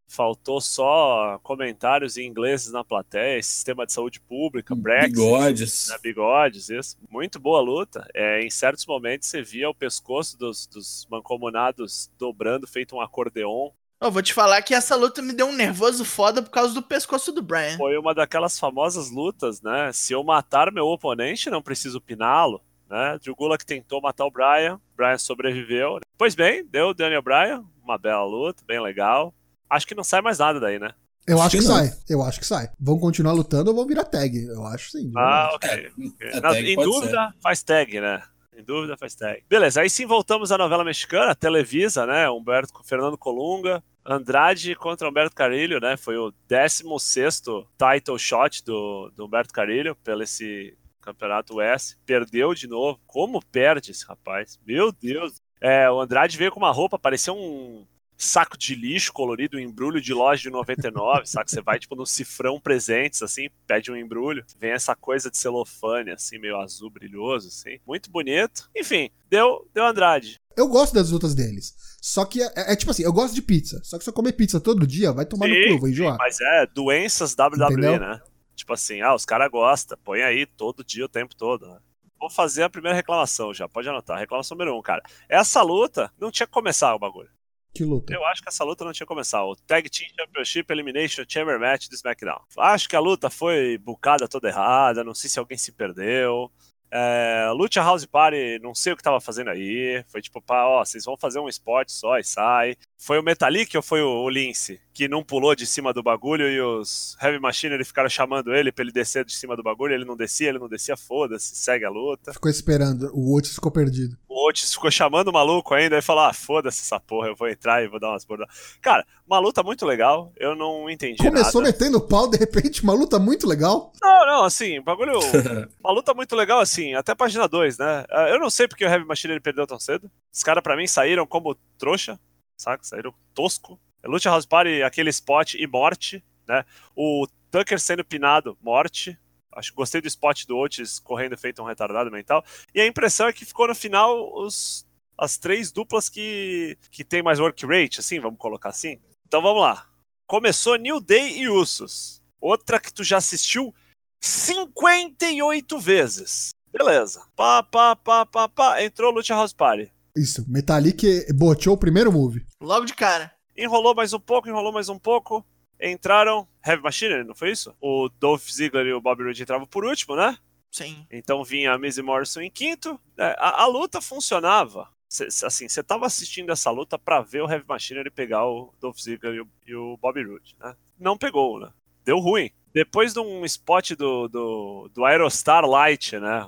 [0.09, 5.13] Faltou só comentários em ingleses na plateia, sistema de saúde pública, Brexit.
[5.13, 5.89] Bigodes.
[5.89, 6.97] né, bigodes, isso.
[7.11, 8.07] Muito boa luta.
[8.15, 13.71] É, em certos momentos você via o pescoço dos, dos mancomunados dobrando, feito um acordeon.
[14.05, 16.83] Eu vou te falar que essa luta me deu um nervoso foda por causa do
[16.83, 17.79] pescoço do Brian.
[17.79, 19.91] Foi uma daquelas famosas lutas, né?
[19.95, 22.61] Se eu matar meu oponente, não preciso piná-lo.
[22.89, 23.19] Né?
[23.23, 26.01] Drew Gulak tentou matar o Brian, Brian sobreviveu.
[26.19, 29.33] Pois bem, deu o Daniel Bryan, uma bela luta, bem legal.
[29.71, 30.91] Acho que não sai mais nada daí, né?
[31.27, 31.93] Eu Acho acho que, que sai.
[32.07, 32.69] Eu acho que sai.
[32.79, 34.37] Vão continuar lutando ou vão virar tag?
[34.45, 35.11] Eu acho sim.
[35.17, 35.87] Ah, verdade.
[35.97, 36.09] ok.
[36.09, 36.31] ok.
[36.35, 38.23] a Na- em dúvida, faz tag, né?
[38.55, 39.43] Em dúvida, faz tag.
[39.49, 42.29] Beleza, aí sim voltamos à novela mexicana, Televisa, né?
[42.29, 45.97] Humberto, Fernando Colunga, Andrade contra Humberto Carilho, né?
[45.97, 47.43] Foi o 16
[47.79, 51.99] title shot do, do Humberto Carilho pelo esse campeonato US.
[52.05, 53.01] Perdeu de novo.
[53.07, 54.59] Como perde esse rapaz?
[54.67, 55.43] Meu Deus.
[55.61, 57.87] É, o Andrade veio com uma roupa, parecia um
[58.17, 61.51] saco de lixo colorido, um embrulho de loja de 99, sabe?
[61.51, 66.11] Você vai, tipo, no cifrão presentes, assim, pede um embrulho, vem essa coisa de celofane,
[66.11, 67.79] assim, meio azul brilhoso, assim.
[67.87, 68.71] Muito bonito.
[68.75, 70.41] Enfim, deu, deu Andrade.
[70.57, 71.75] Eu gosto das lutas deles.
[72.01, 73.81] Só que é, é tipo assim, eu gosto de pizza.
[73.83, 76.17] Só que se eu comer pizza todo dia, vai tomar no Sim, cu, vou enjoar.
[76.19, 77.99] Mas é doenças WWE, Entendeu?
[77.99, 78.21] né?
[78.55, 81.79] Tipo assim, ah, os caras gostam, põe aí todo dia, o tempo todo, né?
[82.21, 84.19] Vou fazer a primeira reclamação já, pode anotar.
[84.19, 85.03] Reclamação número um, cara.
[85.29, 87.29] Essa luta não tinha que começar o bagulho.
[87.75, 88.15] Que luta.
[88.15, 89.45] Eu acho que essa luta não tinha que começar.
[89.45, 92.41] O Tag Team Championship Elimination Chamber Match do SmackDown.
[92.57, 95.03] Acho que a luta foi bucada toda errada.
[95.03, 96.51] Não sei se alguém se perdeu.
[96.97, 100.05] É, Lucha House Party, não sei o que tava fazendo aí.
[100.07, 102.77] Foi tipo, pá, ó, vocês vão fazer um spot só e sai.
[102.97, 106.49] Foi o Metalik ou foi o, o Lince que não pulou de cima do bagulho
[106.49, 109.93] e os Heavy Machinery ficaram chamando ele pra ele descer de cima do bagulho?
[109.93, 112.33] Ele não descia, ele não descia, foda-se, segue a luta.
[112.33, 114.17] Ficou esperando, o Otis ficou perdido.
[114.29, 117.49] O Otis ficou chamando o maluco ainda e falou: Ah, foda-se essa porra, eu vou
[117.49, 118.55] entrar e vou dar umas bordadas.
[118.81, 121.73] Cara, uma luta muito legal, eu não entendi Começou nada.
[121.73, 123.93] metendo pau, de repente, uma luta muito legal.
[124.01, 125.19] Não, não, assim, bagulho.
[125.83, 128.05] uma luta muito legal, assim, até página 2, né?
[128.11, 130.11] Ah, Eu não sei porque o Heavy Machine ele perdeu tão cedo.
[130.33, 132.19] Os caras, pra mim, saíram como trouxa,
[132.57, 132.83] saca?
[132.83, 133.79] Saíram tosco.
[134.05, 136.65] Lucha House Party, aquele spot e morte, né?
[136.95, 139.19] O Tucker sendo pinado, morte.
[139.53, 142.45] Acho que gostei do spot do Otis correndo feito um retardado mental.
[142.75, 144.85] E a impressão é que ficou no final os,
[145.17, 149.01] as três duplas que, que tem mais work rate, assim, vamos colocar assim.
[149.27, 149.89] Então vamos lá.
[150.27, 152.21] Começou New Day e Usos.
[152.41, 153.75] Outra que tu já assistiu
[154.21, 156.54] 58 vezes.
[156.77, 157.23] Beleza.
[157.37, 158.83] Pá, pá, pá, pá, pá.
[158.83, 159.93] Entrou Lucha House Party.
[160.17, 162.45] Isso, Metalik boteou o primeiro move.
[162.61, 163.33] Logo de cara.
[163.57, 165.47] Enrolou mais um pouco, enrolou mais um pouco.
[165.81, 167.75] Entraram Heavy Machinery, não foi isso?
[167.81, 170.37] O Dolph Ziggler e o Bobby Roode entravam por último, né?
[170.71, 171.07] Sim.
[171.11, 172.99] Então vinha a Missy Morrison em quinto.
[173.17, 174.89] É, a, a luta funcionava.
[175.09, 178.99] Cê, assim, você tava assistindo essa luta pra ver o Heavy Machinery pegar o Dolph
[178.99, 180.75] Ziggler e o, e o Bobby Roode, né?
[180.99, 181.71] Não pegou, né?
[182.05, 182.51] Deu ruim.
[182.73, 186.45] Depois de um spot do, do, do Aerostar Light, né?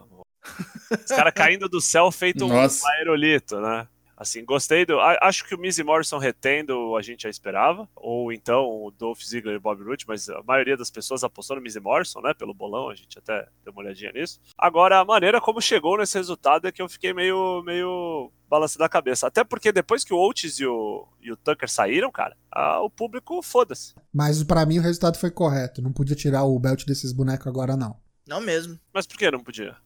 [0.91, 2.89] Os caras caindo do céu feito um Nossa.
[2.91, 3.87] aerolito, né?
[4.19, 4.99] Assim, gostei do.
[4.99, 7.87] Acho que o Miz e Morrison retendo a gente já esperava.
[7.95, 11.57] Ou então o Dolph Ziggler e o Bobby Roode, mas a maioria das pessoas apostou
[11.57, 12.33] no Miz e Morrison, né?
[12.33, 14.41] Pelo bolão, a gente até deu uma olhadinha nisso.
[14.57, 18.89] Agora, a maneira como chegou nesse resultado é que eu fiquei meio, meio balançado da
[18.89, 19.27] cabeça.
[19.27, 22.89] Até porque depois que o Oates e o, e o Tucker saíram, cara, a- o
[22.89, 23.95] público foda-se.
[24.15, 25.83] Mas pra mim o resultado foi correto.
[25.83, 27.95] Não podia tirar o belt desses bonecos agora, não.
[28.27, 28.79] Não mesmo.
[28.95, 29.77] Mas por que não podia?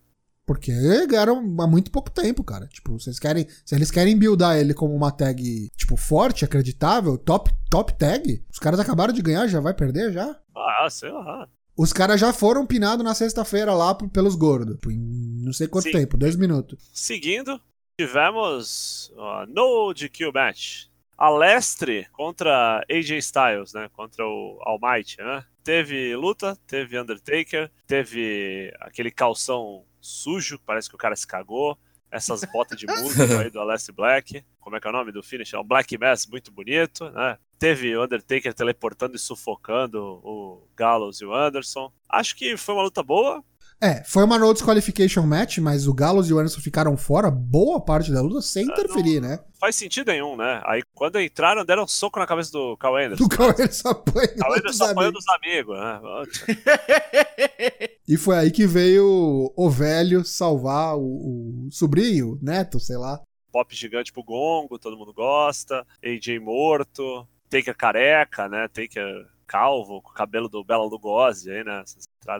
[0.50, 0.72] Porque
[1.06, 2.66] ganharam há muito pouco tempo, cara.
[2.66, 3.46] Tipo, vocês querem.
[3.64, 8.58] Se eles querem buildar ele como uma tag, tipo, forte, acreditável, top, top tag, os
[8.58, 10.36] caras acabaram de ganhar, já vai perder já?
[10.56, 11.48] Ah, sei lá.
[11.76, 14.74] Os caras já foram pinados na sexta-feira lá pelos gordos.
[14.74, 14.98] Tipo, Em
[15.44, 15.92] não sei quanto Sim.
[15.92, 16.90] tempo, dois minutos.
[16.92, 17.60] Seguindo,
[17.96, 20.86] tivemos ó, no GQ match.
[21.16, 23.88] Alestre contra AJ Styles, né?
[23.92, 25.44] Contra o Almighty, né?
[25.62, 31.78] Teve luta, teve Undertaker, teve aquele calção sujo, parece que o cara se cagou.
[32.10, 34.44] Essas botas de música aí do Alestre Black.
[34.58, 35.54] Como é que é o nome do finish?
[35.54, 37.38] É um Black Mass muito bonito, né?
[37.58, 41.92] Teve o Undertaker teleportando e sufocando o Gallows e o Anderson.
[42.08, 43.44] Acho que foi uma luta boa.
[43.82, 47.80] É, foi uma no disqualification match, mas o Gallows e o Anderson ficaram fora boa
[47.80, 49.38] parte da luta sem interferir, né?
[49.58, 50.60] Faz sentido nenhum, né?
[50.66, 53.24] Aí quando entraram, deram um soco na cabeça do Cal Anderson.
[53.24, 55.12] Do Carl Anderson apanhando Cal Anderson amigos.
[55.12, 56.00] dos amigos, né?
[58.06, 63.18] E foi aí que veio o velho salvar o, o sobrinho, o neto, sei lá.
[63.50, 65.86] Pop gigante pro gongo, todo mundo gosta.
[66.04, 67.26] AJ morto.
[67.48, 68.68] Taker careca, né?
[68.68, 71.82] Taker calvo, com o cabelo do Bela Lugosi aí, né?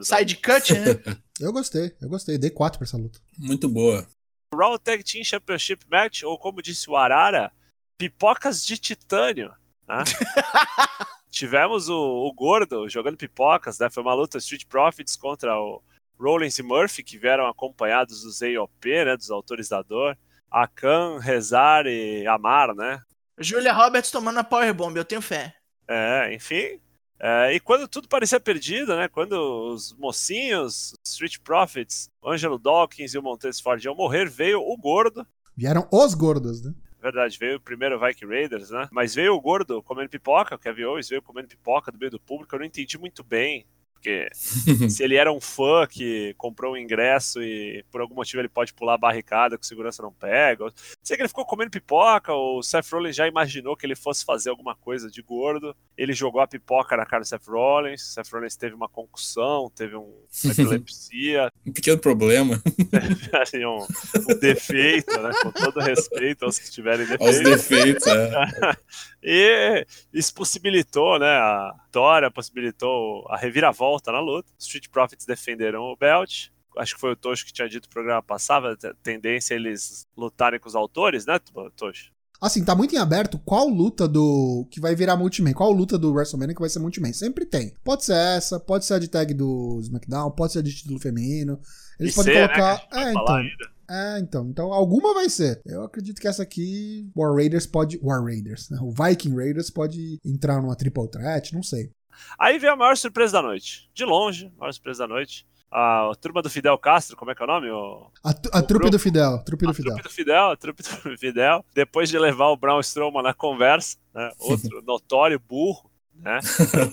[0.01, 1.19] Side cut, né?
[1.41, 2.37] Eu gostei, eu gostei.
[2.37, 3.19] Dei 4 pra essa luta.
[3.39, 4.07] Muito boa.
[4.55, 7.51] Raw Tag Team Championship Match, ou como disse o Arara,
[7.97, 9.51] pipocas de titânio.
[9.89, 10.05] Né?
[11.31, 13.89] Tivemos o, o Gordo jogando pipocas, né?
[13.89, 15.83] Foi uma luta Street Profits contra o
[16.19, 19.17] Rollins e Murphy, que vieram acompanhados dos AOP, né?
[19.17, 20.19] Dos autores da dor.
[20.51, 23.01] Akan, Rezar e Amar, né?
[23.39, 25.55] Julia Roberts tomando a Powerbomb, eu tenho fé.
[25.89, 26.79] É, enfim.
[27.21, 29.07] É, e quando tudo parecia perdido, né?
[29.07, 29.35] Quando
[29.73, 34.77] os mocinhos, os Street Profits, Angelo Dawkins e o Montez Ford iam morrer, veio o
[34.77, 35.27] Gordo
[35.61, 36.75] Vieram os gordos, né?
[37.03, 38.89] Verdade, veio o primeiro Viking Raiders, né?
[38.91, 42.19] Mas veio o gordo comendo pipoca, o Kevin Owens veio comendo pipoca do meio do
[42.19, 43.67] público, eu não entendi muito bem.
[44.01, 44.31] Porque
[44.89, 48.73] se ele era um fã que comprou um ingresso e por algum motivo ele pode
[48.73, 50.73] pular a barricada que segurança não pega.
[51.03, 54.49] Sei que ele ficou comendo pipoca, o Seth Rollins já imaginou que ele fosse fazer
[54.49, 55.77] alguma coisa de gordo.
[55.97, 58.03] Ele jogou a pipoca na cara do Seth Rollins.
[58.15, 62.63] Seth Rollins teve uma concussão, teve um, uma epilepsia, Um pequeno problema.
[63.43, 65.31] assim, um, um defeito, né?
[65.43, 67.51] Com todo respeito aos que tiverem Aos defeito.
[67.51, 68.77] defeitos, é.
[69.23, 71.29] E isso possibilitou, né?
[71.29, 74.51] A vitória possibilitou a reviravolta na luta.
[74.59, 76.49] Os Street Profits defenderam o belt.
[76.79, 80.07] Acho que foi o Tocho que tinha dito no programa passado, a tendência é eles
[80.17, 81.39] lutarem com os autores, né,
[81.77, 82.13] Tocho?
[82.41, 84.67] Assim, tá muito em aberto qual luta do.
[84.71, 85.53] que vai virar multiman.
[85.53, 87.13] Qual luta do WrestleMania que vai ser multiman.
[87.13, 87.75] Sempre tem.
[87.85, 90.99] Pode ser essa, pode ser a de tag do SmackDown, pode ser a de título
[90.99, 91.61] feminino.
[91.99, 92.89] Eles E podem ser, né, colocar.
[92.91, 93.35] vai é, então.
[93.35, 93.71] ainda.
[93.91, 94.47] É, então.
[94.49, 95.61] Então alguma vai ser.
[95.67, 97.99] Eu acredito que essa aqui, War Raiders pode.
[98.03, 98.79] War Raiders, né?
[98.81, 101.91] O Viking Raiders pode entrar numa triple threat, não sei.
[102.39, 103.91] Aí veio a maior surpresa da noite.
[103.95, 105.47] De longe, a maior surpresa da noite.
[105.73, 107.71] A turma do Fidel Castro, como é que é o nome?
[107.71, 108.11] O...
[108.25, 109.39] A, tu- a trupe do Fidel.
[109.45, 109.95] Trupe do a Fidel.
[109.95, 113.97] trupe do Fidel, a trupe do Fidel, depois de levar o Braun Strowman na conversa,
[114.15, 114.31] né?
[114.41, 115.89] Outro notório burro,
[116.23, 116.39] né?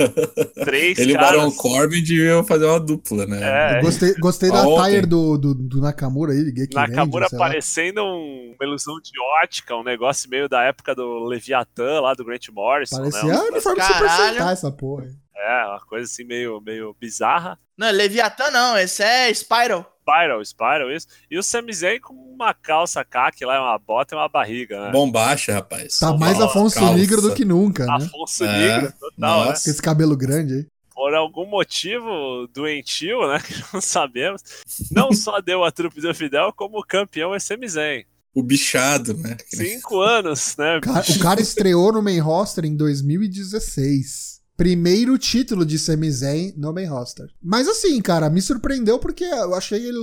[0.66, 1.38] Três Ele e o caras.
[1.38, 3.78] Baron Corbin deviam fazer uma dupla, né?
[3.78, 4.92] É, Gostei, gostei da Ontem.
[4.96, 7.38] tire do, do, do Nakamura aí, Geek Nakamura lá.
[7.38, 9.12] parecendo um- uma ilusão de
[9.44, 13.36] ótica, um negócio meio da época do Leviathan lá do Grant Morrison, Parecia né?
[13.36, 14.34] ah, uniforme Super Caralho.
[14.34, 15.06] Sentai essa porra.
[15.48, 17.58] É, uma coisa assim meio, meio bizarra.
[17.78, 19.94] Não, Leviatã não, esse é Spiral.
[20.02, 21.08] Spiral, Spiral, isso.
[21.30, 24.92] E o Sami Zayn com uma calça caque lá, uma bota e uma barriga, né?
[24.92, 26.00] Bombacha, rapaz.
[26.00, 26.96] Tá mais Afonso calça.
[26.96, 27.94] Negro do que nunca, né?
[27.96, 29.46] Afonso É, Negro, total, né?
[29.48, 29.64] nossa.
[29.64, 30.66] Com esse cabelo grande aí.
[30.96, 33.40] por algum motivo doentio, né?
[33.46, 34.42] Que não sabemos,
[34.92, 38.04] não só deu a trupe do Fidel, como campeão é Sami Zayn.
[38.34, 39.36] O bichado, né?
[39.48, 40.78] Cinco anos, né?
[40.78, 44.37] O cara, o cara estreou no main roster em 2016.
[44.58, 47.30] Primeiro título de Sami Zayn no main roster.
[47.42, 50.00] Mas assim, cara, me surpreendeu porque eu achei ele,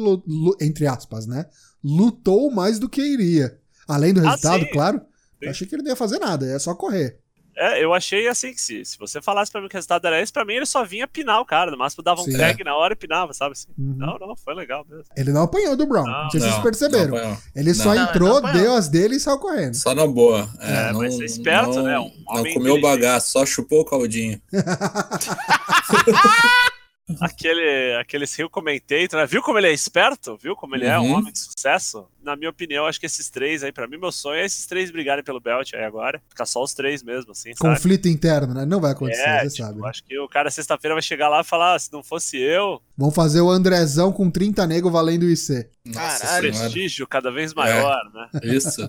[0.61, 1.47] entre aspas, né?
[1.83, 3.59] Lutou mais do que iria.
[3.87, 4.71] Além do Ah, resultado, sim.
[4.73, 5.01] claro.
[5.41, 7.19] Eu achei que ele não ia fazer nada, é só correr.
[7.57, 10.21] É, eu achei assim que se, se você falasse pra mim que o resultado era
[10.21, 11.71] esse, pra mim ele só vinha pinar o cara.
[11.71, 12.37] No máximo dava um Sim.
[12.37, 13.69] tag na hora e pinava, sabe assim?
[13.79, 13.95] Uhum.
[13.97, 15.05] Não, não, foi legal mesmo.
[15.17, 16.05] Ele não apanhou do Brown.
[16.05, 17.17] Não, Não, sei se vocês Não, perceberam.
[17.17, 19.75] não ele só entrou, deu as dele e saiu correndo.
[19.75, 20.49] Só na boa.
[20.61, 21.99] É, não, mas é esperto, não, né?
[21.99, 24.41] Um não comeu o bagaço, só chupou o caldinho.
[27.21, 29.27] Aquele, aquele Rio Commentator, né?
[29.27, 30.39] Viu como ele é esperto?
[30.43, 31.15] Viu como ele é um Uhum.
[31.17, 32.09] homem de sucesso?
[32.23, 34.91] Na minha opinião, acho que esses três aí, pra mim, meu sonho é esses três
[34.91, 36.23] brigarem pelo belt aí agora.
[36.31, 37.75] Ficar só os três mesmo, assim, sabe?
[37.75, 38.65] Conflito interno, né?
[38.65, 39.81] Não vai acontecer, É, você tipo, sabe.
[39.83, 39.89] né?
[39.89, 42.81] acho que o cara sexta-feira vai chegar lá e falar: ah, se não fosse eu,
[42.97, 45.69] Vão fazer o Andrezão com 30 nego valendo IC.
[45.85, 46.53] Nossa Caralho.
[46.55, 46.71] senhora.
[46.71, 48.29] prestígio cada vez maior, né?
[48.45, 48.89] Isso.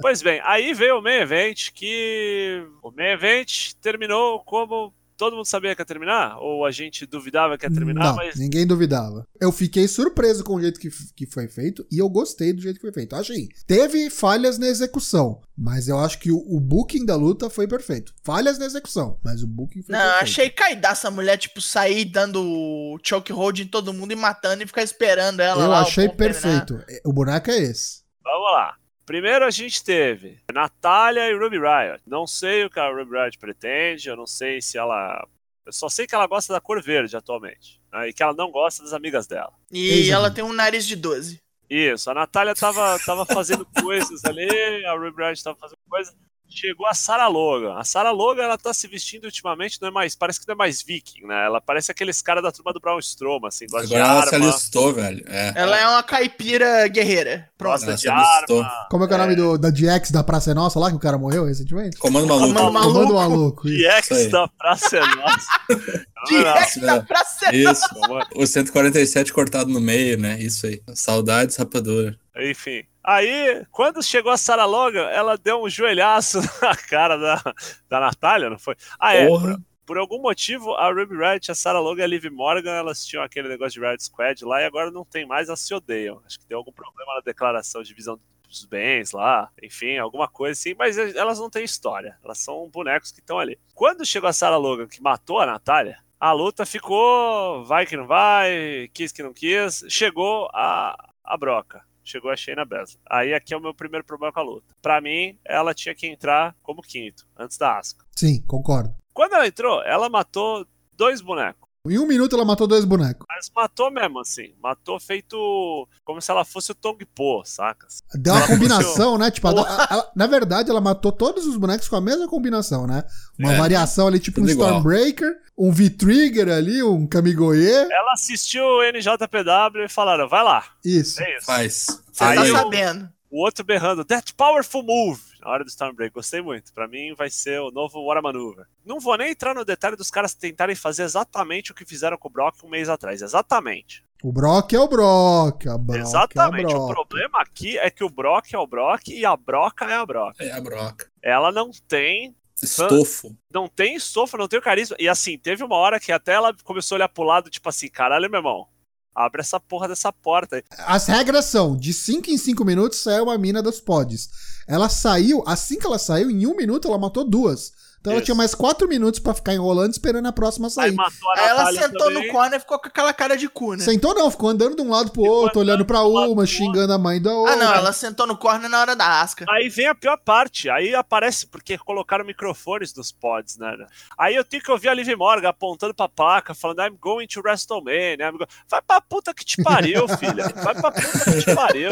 [0.00, 5.46] Pois bem, aí veio o main event, que o main event terminou como todo mundo
[5.46, 6.38] sabia que ia terminar?
[6.38, 9.26] Ou a gente duvidava que ia terminar, não, mas ninguém duvidava.
[9.40, 12.76] Eu fiquei surpreso com o jeito que, que foi feito e eu gostei do jeito
[12.76, 13.14] que foi feito.
[13.16, 13.48] Achei.
[13.66, 18.12] Teve falhas na execução, mas eu acho que o, o booking da luta foi perfeito.
[18.22, 20.22] Falhas na execução, mas o booking foi Não, perfeito.
[20.22, 24.66] achei caidaça a mulher, tipo, sair dando choke hold em todo mundo e matando e
[24.66, 25.80] ficar esperando ela Eu lá.
[25.80, 26.66] o achei povo terminar.
[26.66, 26.84] perfeito.
[27.04, 28.02] O boneco é esse.
[28.22, 28.74] vamos lá.
[29.06, 32.02] Primeiro a gente teve Natália e Ruby Riot.
[32.06, 35.26] Não sei o que a Ruby Riot pretende, eu não sei se ela.
[35.66, 37.80] Eu só sei que ela gosta da cor verde atualmente.
[37.92, 39.52] né, E que ela não gosta das amigas dela.
[39.70, 40.10] E Exatamente.
[40.12, 41.38] ela tem um nariz de 12.
[41.68, 46.14] Isso, a Natália tava, tava fazendo coisas ali, a Ruby Riot tava fazendo coisas.
[46.54, 47.74] Chegou a Sarah Logan.
[47.76, 50.56] A Sarah Logan, ela tá se vestindo ultimamente, não é mais, parece que não é
[50.56, 51.44] mais viking, né?
[51.46, 54.34] Ela parece aqueles caras da turma do Braun Strowman, assim, gosta de Agora ela se
[54.34, 55.24] arma, alistou, velho.
[55.26, 55.52] É.
[55.56, 57.48] Ela é uma caipira guerreira.
[57.58, 57.72] Pronto.
[57.72, 58.62] gosta Ela de se alistou.
[58.62, 58.86] arma.
[58.90, 60.96] Como é que é o nome do, da DX da Praça é Nossa lá, que
[60.96, 61.96] o cara morreu recentemente?
[61.98, 62.46] Comando maluco.
[62.54, 62.92] Comando maluco.
[62.92, 63.68] Comando maluco.
[63.68, 63.88] isso.
[63.88, 65.46] DX Isso da Praça é Nossa.
[66.32, 66.80] É.
[66.80, 67.54] da praça.
[67.54, 67.86] Isso.
[67.92, 70.38] Comando- O 147 cortado no meio, né?
[70.40, 70.80] Isso aí.
[70.94, 72.16] Saudades, rapadura.
[72.36, 72.82] Enfim.
[73.04, 77.54] Aí, quando chegou a Sarah Logan, ela deu um joelhaço na cara da,
[77.86, 78.74] da Natália, não foi?
[78.98, 79.26] Ah, é.
[79.26, 79.58] Porra.
[79.84, 83.22] Por algum motivo, a Ruby Riot, a Sarah Logan e a Liv Morgan, elas tinham
[83.22, 86.22] aquele negócio de Riot Squad lá e agora não tem mais, elas se odeiam.
[86.24, 90.58] Acho que deu algum problema na declaração de divisão dos bens lá, enfim, alguma coisa
[90.58, 92.16] assim, mas elas não têm história.
[92.24, 93.58] Elas são bonecos que estão ali.
[93.74, 98.06] Quando chegou a Sarah Logan, que matou a Natália, a luta ficou vai que não
[98.06, 101.84] vai, quis que não quis, chegou a, a broca.
[102.04, 103.00] Chegou a Shayna Baszler.
[103.08, 104.74] Aí aqui é o meu primeiro problema com a luta.
[104.82, 108.04] Pra mim, ela tinha que entrar como quinto, antes da Asuka.
[108.14, 108.94] Sim, concordo.
[109.12, 111.63] Quando ela entrou, ela matou dois bonecos.
[111.86, 113.26] Em um minuto ela matou dois bonecos.
[113.28, 114.54] Mas matou mesmo, assim.
[114.62, 117.86] Matou feito como se ela fosse o Tong Po, saca?
[118.14, 119.30] Deu uma Ela combinação, né?
[119.30, 122.86] Tipo, a- a- a- na verdade, ela matou todos os bonecos com a mesma combinação,
[122.86, 123.04] né?
[123.38, 124.70] Uma É, variação ali, tipo um igual.
[124.78, 127.68] Stormbreaker, um V-Trigger ali, um Kamigoye.
[127.70, 130.64] Ela assistiu o NJPW e falaram, vai lá.
[130.82, 131.22] Isso.
[131.22, 131.44] É isso.
[131.46, 131.86] Faz.
[132.10, 133.12] Você Aí tá eu- sabendo.
[133.30, 136.14] O outro berrando, That Powerful Move, na hora do Stormbreak.
[136.14, 136.72] Gostei muito.
[136.72, 138.66] Pra mim vai ser o novo War Maneuver.
[138.84, 142.28] Não vou nem entrar no detalhe dos caras tentarem fazer exatamente o que fizeram com
[142.28, 143.20] o Brock um mês atrás.
[143.22, 144.02] Exatamente.
[144.22, 145.66] O Brock é o Brock.
[145.66, 146.72] A Brock Exatamente.
[146.72, 146.94] É O o Brock.
[147.08, 150.42] problema aqui é que o Brock é o Brock e a Broca é a Broca.
[150.42, 151.10] É a broca.
[151.22, 153.36] Ela não tem Estofo.
[153.52, 154.96] não tem estofo, não tem o carisma.
[154.98, 157.88] E assim, teve uma hora que até ela começou a olhar pro lado, tipo assim,
[157.88, 158.66] caralho, meu irmão,
[159.14, 160.62] abre essa porra dessa porta.
[160.78, 164.28] As regras são: de 5 em 5 minutos sai uma mina dos pods.
[164.66, 167.72] Ela saiu, assim que ela saiu, em um minuto ela matou duas.
[168.04, 168.26] Então ela Isso.
[168.26, 170.92] tinha mais quatro minutos pra ficar enrolando esperando a próxima Aí sair.
[170.92, 172.26] matou a Aí ela sentou também.
[172.26, 173.82] no corner e ficou com aquela cara de cu, né?
[173.82, 176.92] Sentou não, ficou andando de um lado pro Ficou outro, olhando pra um uma, xingando
[176.92, 177.54] a mãe da outra.
[177.54, 179.46] Ah, não, ela sentou no corner na hora da Asca.
[179.48, 180.68] Aí vem a pior parte.
[180.68, 183.74] Aí aparece, porque colocaram microfones nos pods, né?
[184.18, 187.40] Aí eu tenho que ouvir a Liv Morgan apontando pra placa, falando I'm going to
[187.42, 188.30] WrestleMania.
[188.32, 190.52] Go-" Vai pra puta que te pariu, filha.
[190.54, 191.88] Vai pra puta que te pariu.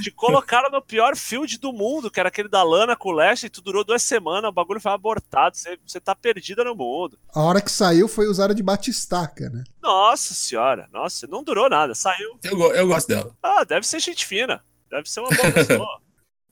[0.00, 3.50] Te colocaram no pior field do mundo, que era aquele da Lana com o Lashley,
[3.50, 7.18] tu durou duas semanas, o bagulho foi abortado, você, você tá perdida no mundo.
[7.34, 9.64] A hora que saiu foi usada de batistaca, né?
[9.82, 12.38] Nossa senhora, nossa, não durou nada, saiu.
[12.42, 13.34] Eu, eu gosto dela.
[13.42, 14.62] Ah, deve ser gente fina.
[14.90, 16.00] Deve ser uma boa pessoa.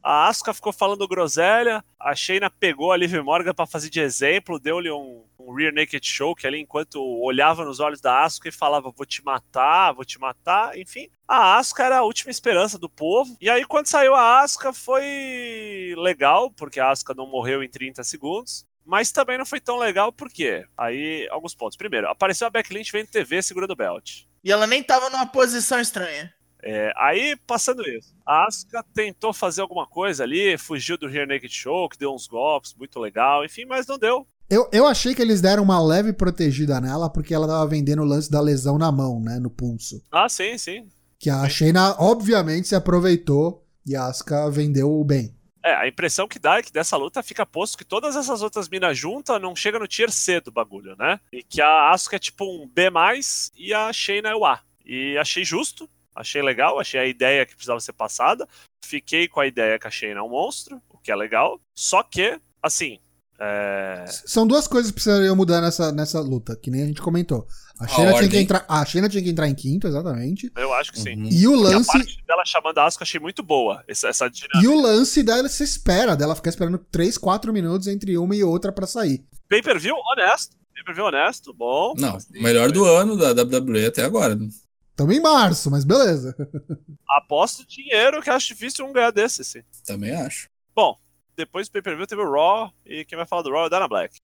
[0.02, 4.58] A Asuka ficou falando groselha, a Shayna pegou a Liv Morgan pra fazer de exemplo,
[4.58, 8.90] deu-lhe um, um rear naked choke ali enquanto olhava nos olhos da Asuka e falava
[8.90, 11.08] vou te matar, vou te matar, enfim.
[11.28, 13.36] A Asuka era a última esperança do povo.
[13.40, 18.02] E aí quando saiu a Asuka foi legal, porque a Asuka não morreu em 30
[18.02, 18.68] segundos.
[18.84, 21.76] Mas também não foi tão legal porque aí alguns pontos.
[21.76, 24.22] Primeiro, apareceu a Becky Lynch vendo TV segurando o belt.
[24.42, 26.34] E ela nem tava numa posição estranha.
[26.62, 31.53] É, aí, passando isso, a Asuka tentou fazer alguma coisa ali, fugiu do Rear Naked
[31.53, 34.27] Show, que deu uns golpes, muito legal, enfim, mas não deu.
[34.49, 38.05] Eu, eu achei que eles deram uma leve protegida nela porque ela tava vendendo o
[38.05, 39.38] lance da lesão na mão, né?
[39.38, 40.03] No pulso.
[40.11, 40.88] Ah, sim, sim.
[41.20, 45.35] Que a Shayna, obviamente, se aproveitou e a Asuka vendeu bem.
[45.62, 48.68] É, a impressão que dá é que dessa luta fica posto que todas essas outras
[48.68, 51.20] minas juntas não chega no tier C do bagulho, né?
[51.33, 52.90] E que a Asuka é tipo um B+,
[53.57, 54.61] e a Shayna é o A.
[54.85, 55.88] E achei justo,
[56.20, 58.48] achei legal, achei a ideia que precisava ser passada.
[58.85, 61.61] Fiquei com a ideia que a Shayna é um monstro, o que é legal.
[61.74, 62.98] Só que, assim,
[63.42, 64.04] é...
[64.06, 67.46] São duas coisas que precisariam mudar nessa, nessa luta, que nem a gente comentou.
[67.80, 70.52] A Shayna, tinha que entrar, a Shayna tinha que entrar em quinto, exatamente.
[70.54, 71.14] eu acho que sim.
[71.16, 71.28] Uhum.
[71.30, 71.87] E o E a lance.
[71.90, 74.62] parte dela chamando a Asuka eu achei muito boa, essa, essa dinâmica.
[74.62, 78.44] E o lance dela se espera, dela ficar esperando 3, 4 minutos entre uma e
[78.44, 79.24] outra pra sair.
[79.48, 80.54] Pay-per-view honesto.
[80.74, 81.94] Pay-per-view honesto, bom.
[81.96, 84.38] Não, o melhor do ano da WWE até agora.
[85.00, 86.36] Estamos em março, mas beleza.
[87.08, 89.62] Aposto dinheiro que acho difícil um ganhar desse, sim.
[89.86, 90.46] Também acho.
[90.76, 90.94] Bom,
[91.34, 93.88] depois do pay-per-view teve o Raw, e quem vai falar do Raw é a Dana
[93.88, 94.18] Black.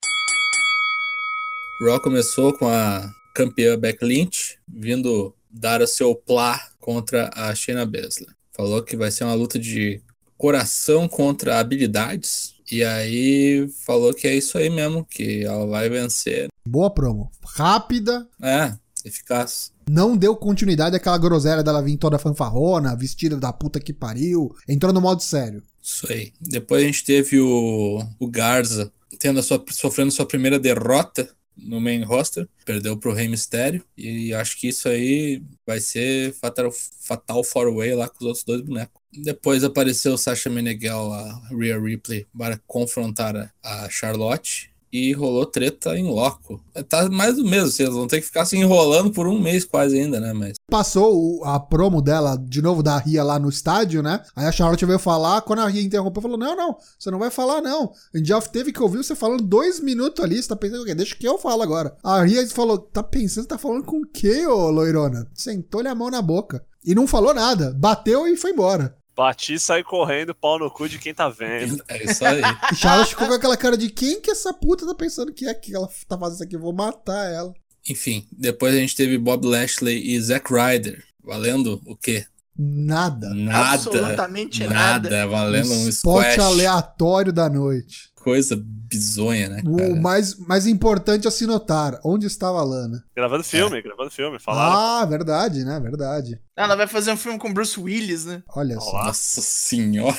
[1.80, 7.86] Raw começou com a campeã Beck Lynch vindo dar o seu plá contra a Shayna
[7.86, 8.28] Baszler.
[8.54, 10.02] Falou que vai ser uma luta de
[10.36, 12.54] coração contra habilidades.
[12.70, 16.48] E aí falou que é isso aí mesmo, que ela vai vencer.
[16.68, 17.30] Boa promo.
[17.42, 18.28] Rápida.
[18.42, 18.74] É,
[19.06, 19.74] eficaz.
[19.88, 24.54] Não deu continuidade àquela groselha dela vir toda fanfarrona, vestida da puta que pariu.
[24.68, 25.62] Entrou no modo sério.
[25.82, 26.32] Isso aí.
[26.40, 32.02] Depois a gente teve o, o Garza tendo sua, sofrendo sua primeira derrota no main
[32.02, 32.48] roster.
[32.64, 33.84] Perdeu pro Rey Mysterio.
[33.96, 36.70] E acho que isso aí vai ser fatal,
[37.00, 39.00] fatal four way lá com os outros dois bonecos.
[39.12, 44.70] Depois apareceu o Sasha Meneghel, a Rhea Ripley, para confrontar a Charlotte.
[44.96, 46.58] E rolou treta em loco.
[46.88, 50.00] Tá mais do mesmo, vocês vão ter que ficar se enrolando por um mês quase
[50.00, 50.32] ainda, né?
[50.32, 54.22] Mas Passou a promo dela, de novo, da Ria lá no estádio, né?
[54.34, 57.30] Aí a Charlotte veio falar, quando a Ria interrompeu, falou: Não, não, você não vai
[57.30, 57.92] falar, não.
[58.14, 60.86] A gente já teve que ouvir você falando dois minutos ali, você tá pensando o
[60.86, 60.94] quê?
[60.94, 61.94] Deixa que eu falo agora.
[62.02, 65.28] A Ria falou: Tá pensando, tá falando com o quê, ô loirona?
[65.34, 66.64] Sentou-lhe a mão na boca.
[66.82, 68.96] E não falou nada, bateu e foi embora.
[69.16, 71.82] Bati e saí correndo, pau no cu de quem tá vendo.
[71.88, 72.42] é isso aí.
[72.74, 75.74] Charlotte ficou com aquela cara de quem que essa puta tá pensando que é que
[75.74, 76.56] ela tá fazendo isso aqui?
[76.56, 77.54] Eu vou matar ela.
[77.88, 81.02] Enfim, depois a gente teve Bob Lashley e Zack Ryder.
[81.24, 82.26] Valendo o quê?
[82.58, 83.32] Nada.
[83.34, 83.72] Nada.
[83.72, 85.08] Absolutamente nada.
[85.10, 85.26] nada.
[85.26, 86.38] Valendo um Spot squash.
[86.38, 88.10] aleatório da noite.
[88.26, 89.62] Coisa bizonha, né?
[89.64, 89.94] O cara?
[89.94, 93.04] mais, mais importante a se notar, onde estava a Lana?
[93.14, 94.76] Gravando filme, gravando filme, falaram.
[94.76, 95.78] Ah, verdade, né?
[95.78, 96.40] Verdade.
[96.56, 98.42] Ela vai fazer um filme com Bruce Willis, né?
[98.48, 99.04] Olha só.
[99.04, 100.16] Nossa senhora.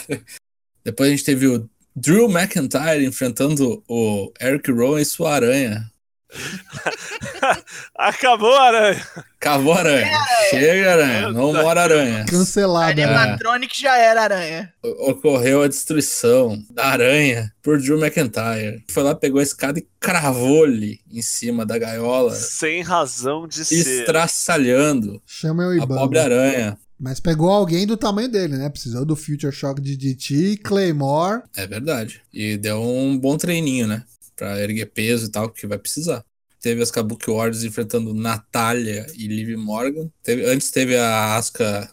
[0.85, 5.91] Depois a gente teve o Drew McIntyre enfrentando o Eric Rowan e sua aranha.
[7.95, 9.05] Acabou, aranha.
[9.39, 10.11] Cavou a aranha.
[10.49, 11.31] Chega, aranha.
[11.31, 12.21] Não mora aranha.
[12.23, 12.93] A Cancelada.
[12.95, 13.03] né?
[13.05, 14.73] animatronic já era aranha.
[14.83, 18.83] O- Ocorreu a destruição da aranha por Drew McIntyre.
[18.89, 24.01] Foi lá, pegou a escada e cravou-lhe em cima da gaiola, Sem razão de ser.
[24.01, 26.01] estraçalhando Chama eu a Ibama.
[26.01, 26.77] pobre aranha.
[26.99, 28.69] Mas pegou alguém do tamanho dele, né?
[28.69, 31.43] Precisou do Future Shock de DT, Claymore.
[31.55, 32.21] É verdade.
[32.33, 34.03] E deu um bom treininho, né?
[34.37, 36.23] Pra erguer peso e tal, que vai precisar.
[36.61, 40.09] Teve as Kabuki Warriors enfrentando Natália e Liv Morgan.
[40.23, 41.91] Teve- antes teve a Asuka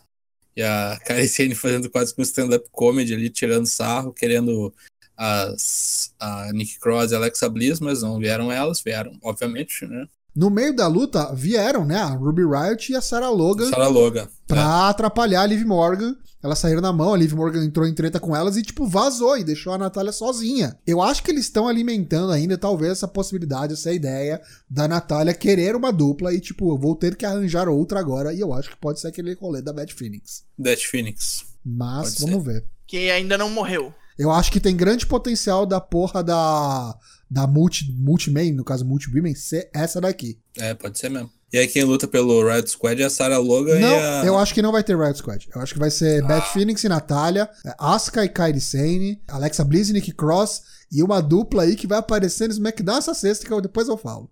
[0.57, 4.73] e a Kairi Sane fazendo quase que um stand-up comedy ali, tirando sarro, querendo
[5.17, 10.07] as, a Nick Cross e a Alexa Bliss, mas não vieram elas, vieram, obviamente, né?
[10.35, 14.29] No meio da luta vieram, né, a Ruby Riot e a Sarah Logan Sarah Logan.
[14.47, 16.17] pra atrapalhar a Liv Morgan.
[16.43, 19.39] Elas saíram na mão, a Liv Morgan entrou em treta com elas e, tipo, vazou
[19.39, 20.79] e deixou a Natália sozinha.
[20.87, 25.75] Eu acho que eles estão alimentando ainda, talvez, essa possibilidade, essa ideia da Natália querer
[25.75, 28.35] uma dupla e, tipo, eu vou ter que arranjar outra agora.
[28.35, 30.45] E eu acho que pode ser aquele rolê da Bad Phoenix.
[30.59, 31.47] É, Death Phoenix.
[31.65, 32.65] Mas Pode vamos ver.
[32.87, 33.95] Que ainda não morreu.
[34.19, 36.95] Eu acho que tem grande potencial da porra da.
[37.35, 40.39] Da multi, Multiman, no caso Multi-Women, ser essa daqui.
[40.57, 41.29] É, pode ser mesmo.
[41.53, 44.23] E aí quem luta pelo Riot Squad é a Sarah Logan Não, e a...
[44.25, 45.49] eu acho que não vai ter Riot Squad.
[45.55, 46.27] Eu acho que vai ser Ah.
[46.27, 50.63] Beth Phoenix e Natália, é, Asuka e Kairi Sane, Alexa Bliss e Nick Cross,
[50.93, 53.97] e uma dupla aí que vai aparecer no SmackDown essa sexta, que eu, depois eu
[53.97, 54.31] falo.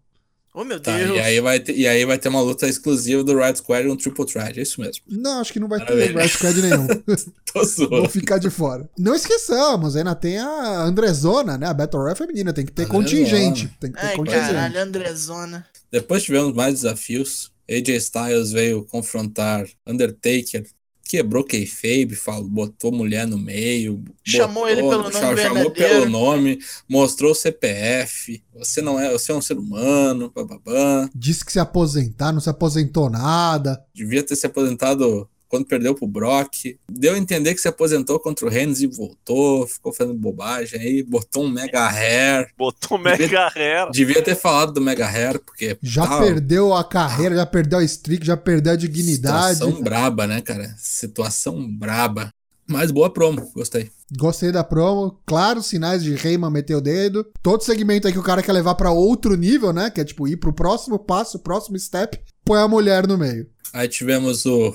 [0.55, 1.17] Oh, meu Tá, Deus.
[1.17, 3.97] e aí, vai ter, e aí vai ter uma luta exclusiva do Riot Squad um
[3.97, 5.03] Triple Threat, é isso mesmo.
[5.09, 6.21] Não, acho que não vai ter Maravilha.
[6.21, 6.87] Riot Squad nenhum.
[7.53, 8.09] Tô Vou zoando.
[8.11, 8.89] ficar de fora.
[8.99, 11.67] Não esqueçamos, ainda tem a Andrezona, né?
[11.67, 13.05] A Battle Royale feminina, tem que ter Andrezona.
[13.05, 13.77] contingente.
[13.81, 14.47] Tem que ter Ai, contingente.
[14.47, 15.67] caralho, Andrezona.
[15.91, 17.51] Depois tivemos mais desafios.
[17.71, 20.67] AJ Styles veio confrontar Undertaker,
[21.05, 25.73] quebrou kayfabe, falou, botou mulher no meio, Chamou ele pelo nome chamou verdadeiro.
[25.73, 28.43] pelo nome, mostrou o CPF.
[28.55, 31.09] Você não é, você é um ser humano, bababã.
[31.15, 33.85] Disse que se aposentar, não se aposentou nada.
[33.95, 36.79] Devia ter se aposentado quando perdeu pro Brock.
[36.91, 41.03] Deu a entender que se aposentou contra o Reigns e voltou, ficou fazendo bobagem aí,
[41.03, 42.49] botou um mega hair.
[42.57, 43.91] Botou mega hair.
[43.91, 47.85] Devia ter falado do mega hair, porque Já tá, perdeu a carreira, já perdeu a
[47.85, 49.57] streak, já perdeu a dignidade.
[49.57, 50.75] Situação braba, né, cara?
[50.79, 52.31] Situação braba.
[52.67, 53.91] Mas boa promo, gostei.
[54.17, 55.21] Gostei da promo.
[55.27, 57.27] Claro, sinais de Reyman meter o dedo.
[57.43, 59.91] Todo segmento aí que o cara quer levar pra outro nível, né?
[59.91, 63.47] Que é tipo ir pro próximo passo, próximo step, põe a mulher no meio.
[63.75, 64.75] Aí tivemos o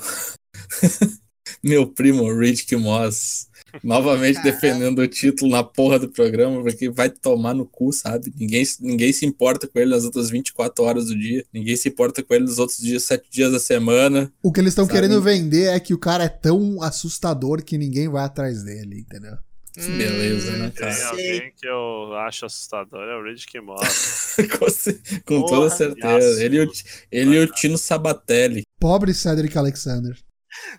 [1.63, 3.47] meu primo Riddick Moss
[3.84, 4.53] novamente Caralho.
[4.53, 8.34] defendendo o título na porra do programa, porque vai tomar no cu, sabe?
[8.36, 12.24] Ninguém, ninguém se importa com ele nas outras 24 horas do dia, ninguém se importa
[12.24, 14.32] com ele nos outros dias, 7 dias da semana.
[14.41, 18.07] O que eles estão querendo vender é que o cara é tão assustador que ninguém
[18.09, 19.38] vai atrás dele, entendeu?
[19.74, 20.91] Que beleza, né, Tem cara?
[20.93, 21.05] sei.
[21.05, 24.36] alguém que eu acho assustador, é o Moss.
[24.57, 26.43] com ce- com Porra, toda certeza.
[26.43, 26.72] Ele, o-
[27.11, 28.63] ele e o Tino Sabatelli.
[28.80, 30.18] Pobre Cedric Alexander.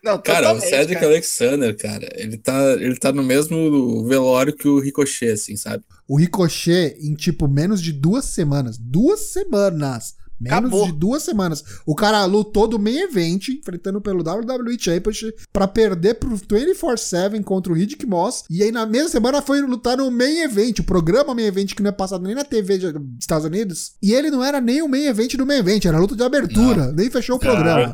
[0.02, 1.06] Não, Cara, o Cedric cara.
[1.06, 5.82] Alexander, cara, ele tá, ele tá no mesmo velório que o Ricochet, assim, sabe?
[6.06, 8.78] O Ricochet, em tipo menos de duas semanas.
[8.78, 10.14] Duas semanas.
[10.40, 10.86] Menos Acabou.
[10.86, 11.64] de duas semanas.
[11.84, 17.72] O cara lutou do main event, enfrentando pelo WWE Championship, pra perder pro 24-7 contra
[17.72, 18.44] o Riddick Moss.
[18.48, 21.82] E aí na mesma semana foi lutar no main event, o programa main event que
[21.82, 23.94] não é passado nem na TV dos Estados Unidos.
[24.00, 26.22] E ele não era nem o main event do main event, era a luta de
[26.22, 26.92] abertura.
[26.92, 27.92] Nem fechou o programa.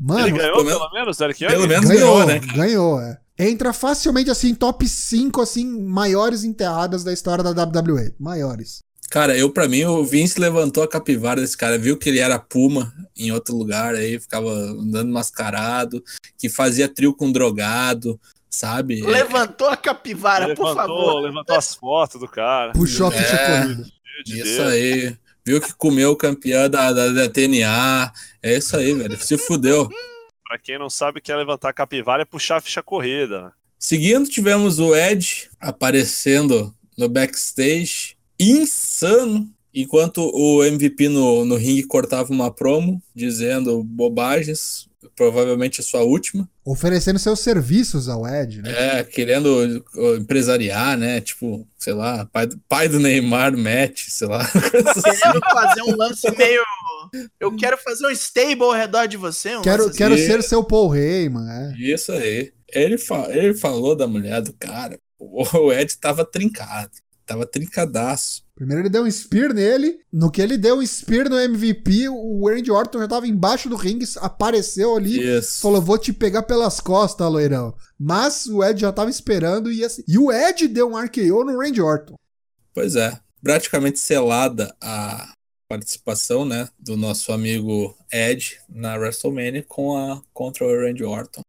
[0.00, 1.68] Mano, Ele ganhou pelo pelo, menos- Derek Pelo Young?
[1.68, 2.40] menos ganhou, ganhou, né?
[2.54, 3.18] ganhou, é.
[3.38, 8.14] Entra facilmente assim, top 5 assim, maiores enterradas da história da WWE.
[8.18, 8.80] Maiores.
[9.10, 12.38] Cara, eu pra mim, o Vince levantou a capivara desse cara, viu que ele era
[12.38, 16.02] Puma em outro lugar, aí ficava andando mascarado,
[16.38, 19.02] que fazia trio com drogado, sabe?
[19.02, 21.20] Levantou a capivara, por levantou, favor.
[21.22, 22.72] levantou as fotos do cara.
[22.72, 23.62] Puxou a ficha É.
[23.62, 23.86] corrida.
[24.26, 24.60] Isso Deus.
[24.72, 25.16] aí.
[25.44, 28.12] Viu que comeu o campeão da, da, da TNA.
[28.42, 29.18] É isso aí, velho.
[29.20, 29.88] Se fudeu.
[30.46, 33.52] Pra quem não sabe o que é levantar capivara é puxar a ficha corrida.
[33.78, 42.32] Seguindo, tivemos o Ed aparecendo no backstage, insano, enquanto o MVP no, no ringue cortava
[42.32, 46.48] uma promo, dizendo bobagens, provavelmente a sua última.
[46.64, 48.98] Oferecendo seus serviços ao Ed, né?
[48.98, 49.82] É, querendo
[50.18, 51.20] empresariar, né?
[51.20, 54.44] Tipo, sei lá, pai, do- pai do Neymar, Matt, sei lá.
[54.50, 56.62] Querendo fazer um lance meio.
[57.38, 59.56] Eu quero fazer um stable ao redor de você.
[59.56, 60.26] Um Quero, quero assim.
[60.26, 61.74] ser seu Paul Heyman, é.
[61.78, 62.52] Isso aí.
[62.72, 64.98] Ele, fa ele falou da mulher do cara.
[65.20, 66.90] O Ed tava trincado.
[67.26, 68.42] Tava trincadaço.
[68.54, 70.00] Primeiro ele deu um spear nele.
[70.12, 73.76] No que ele deu um spear no MVP, o Randy Orton já tava embaixo do
[73.76, 75.22] ringue, apareceu ali.
[75.38, 75.60] Isso.
[75.60, 77.74] Falou, vou te pegar pelas costas, loirão.
[77.98, 80.02] Mas o Ed já tava esperando e assim.
[80.08, 82.14] E o Ed deu um RKO no Randy Orton.
[82.74, 83.18] Pois é.
[83.42, 85.32] Praticamente selada a
[85.70, 91.42] participação, né, do nosso amigo Ed na WrestleMania com a contra o Randy Orton.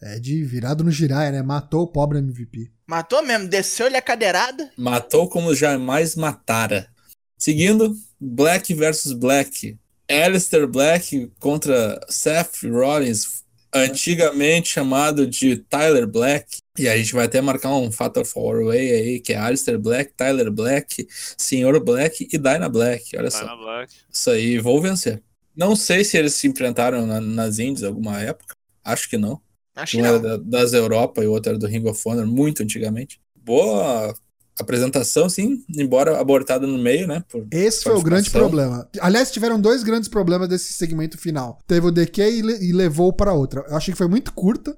[0.00, 1.42] Ed virado no Jiraiya, né?
[1.42, 2.70] Matou o pobre MVP.
[2.86, 4.70] Matou mesmo, desceu-lhe a cadeirada.
[4.76, 6.88] Matou como jamais matara.
[7.36, 9.76] Seguindo, Black versus Black.
[10.08, 13.42] Alistair Black contra Seth Rollins,
[13.74, 16.58] antigamente chamado de Tyler Black.
[16.78, 20.12] E a gente vai até marcar um Fatal Four Way aí, que é Alistair Black,
[20.16, 21.06] Tyler Black,
[21.38, 23.16] Senhor Black e Dinah Black.
[23.16, 23.56] Olha só.
[23.56, 23.92] Black.
[24.12, 25.22] Isso aí, vou vencer.
[25.56, 28.54] Não sei se eles se enfrentaram na- nas Indies alguma época.
[28.84, 29.40] Acho que não.
[29.74, 30.22] Acho que Um era não.
[30.22, 33.18] da- das Europa e o outro era do Ring of Honor, muito antigamente.
[33.34, 34.14] Boa
[34.58, 37.22] apresentação, sim, embora abortada no meio, né?
[37.28, 38.88] por- Esse foi o grande problema.
[39.00, 41.58] Aliás, tiveram dois grandes problemas desse segmento final.
[41.66, 43.64] Teve o DQ e, le- e levou para outra.
[43.68, 44.74] Eu achei que foi muito curta.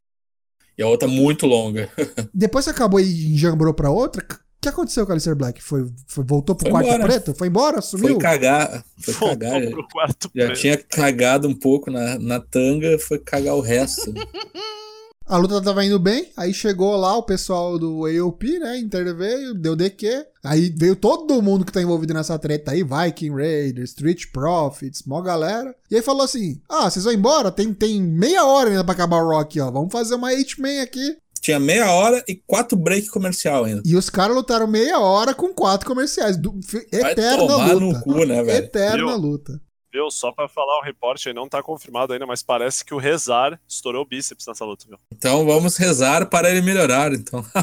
[0.77, 1.89] E a outra muito longa.
[2.35, 5.63] Depois que acabou e enjambrou pra outra, o que aconteceu com a Alistair Black?
[5.63, 7.05] Foi, foi- voltou pro Foi quarto embora.
[7.05, 7.35] preto?
[7.37, 7.83] Foi embora?
[7.83, 8.19] Foi Sumiu?
[8.19, 8.85] cagar.
[9.01, 9.63] Foi Voltou cagar.
[9.63, 10.61] Já, pro quarto já preto.
[10.61, 14.13] tinha cagado um pouco na, na tanga, foi cagar o resto.
[15.29, 18.79] A luta tava indo bem, aí chegou lá o pessoal do AOP, né?
[18.79, 20.25] Interveio, deu DQ.
[20.43, 25.21] Aí veio todo mundo que tá envolvido nessa treta aí, Viking Raiders, Street Profits, mó
[25.21, 25.75] galera.
[25.91, 27.51] E aí falou assim: Ah, vocês vão embora?
[27.51, 29.71] Tem, tem meia hora ainda pra acabar o Rock, ó.
[29.71, 31.17] Vamos fazer uma H-Man aqui.
[31.41, 33.83] Tinha meia hora e quatro break comercial ainda.
[33.85, 36.37] E os caras lutaram meia hora com quatro comerciais.
[36.93, 37.81] Eterna tomar luta.
[37.81, 38.65] no cu, né, velho?
[38.65, 39.61] Eterna luta.
[39.99, 40.11] Viu?
[40.13, 43.61] Só pra falar o reporte aí, não tá confirmado ainda, mas parece que o Rezar
[43.69, 44.97] estourou o bíceps nessa luta, viu?
[45.13, 47.45] Então vamos rezar para ele melhorar, então.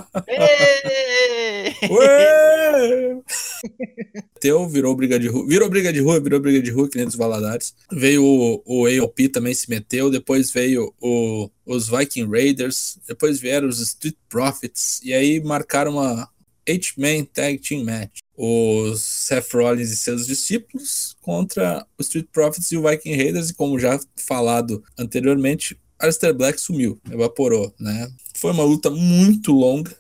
[4.39, 7.05] Teu virou briga de rua, virou briga de rua, virou briga de rua, que nem
[7.05, 7.73] dos Valadares.
[7.89, 13.69] Veio o, o AOP também se meteu, depois veio o, os Viking Raiders, depois vieram
[13.69, 16.29] os Street Profits, e aí marcaram uma
[16.67, 18.19] H-Man Tag Team Match.
[18.37, 23.53] Os Seth Rollins e seus discípulos contra os Street Profits e o Viking Raiders, e
[23.53, 28.09] como já falado anteriormente, Alistair Black sumiu, evaporou, né?
[28.35, 29.95] Foi uma luta muito longa,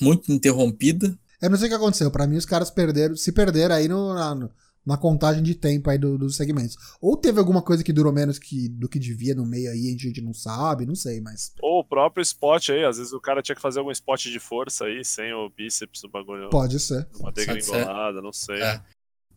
[0.00, 2.10] muito interrompida, Eu não sei o que aconteceu.
[2.10, 4.50] Pra mim, os caras perderam, se perderam aí no- no-
[4.86, 6.76] na contagem de tempo aí do- dos segmentos.
[7.00, 9.98] Ou teve alguma coisa que durou menos que, do que devia no meio aí, a
[10.02, 11.52] gente não sabe, não sei, mas.
[11.60, 14.38] Ou o próprio spot aí, às vezes o cara tinha que fazer algum spot de
[14.38, 17.06] força aí, sem o bíceps, o bagulho, Pode ser.
[17.18, 17.46] uma Pode ser.
[17.54, 18.62] degringolada, não sei.
[18.62, 18.80] É.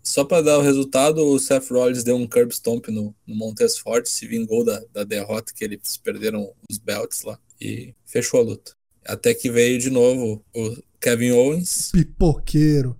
[0.03, 3.77] Só pra dar o resultado, o Seth Rollins deu um curb stomp no, no Montes
[3.77, 8.43] Ford, se vingou da, da derrota que eles perderam os belts lá e fechou a
[8.43, 8.71] luta.
[9.05, 12.95] Até que veio de novo o Kevin Owens, Pipoqueiro.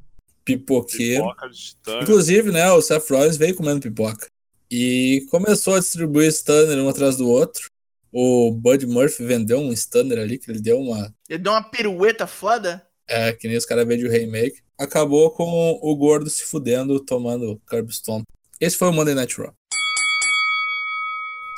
[0.58, 1.24] Pipoqueiro.
[1.24, 2.04] Pipoca de.
[2.04, 4.28] Inclusive, né, o Seth Rollins veio comendo pipoca.
[4.72, 7.70] E começou a distribuir stunner um atrás do outro.
[8.12, 12.26] O Bud Murphy vendeu um stunner ali, que ele deu uma Ele deu uma pirueta
[12.26, 12.86] foda.
[13.08, 14.62] É, que nem os caras veem de remake.
[14.78, 18.24] Acabou com o gordo se fudendo, tomando curb stomp.
[18.60, 19.54] Esse foi o Monday Night Raw.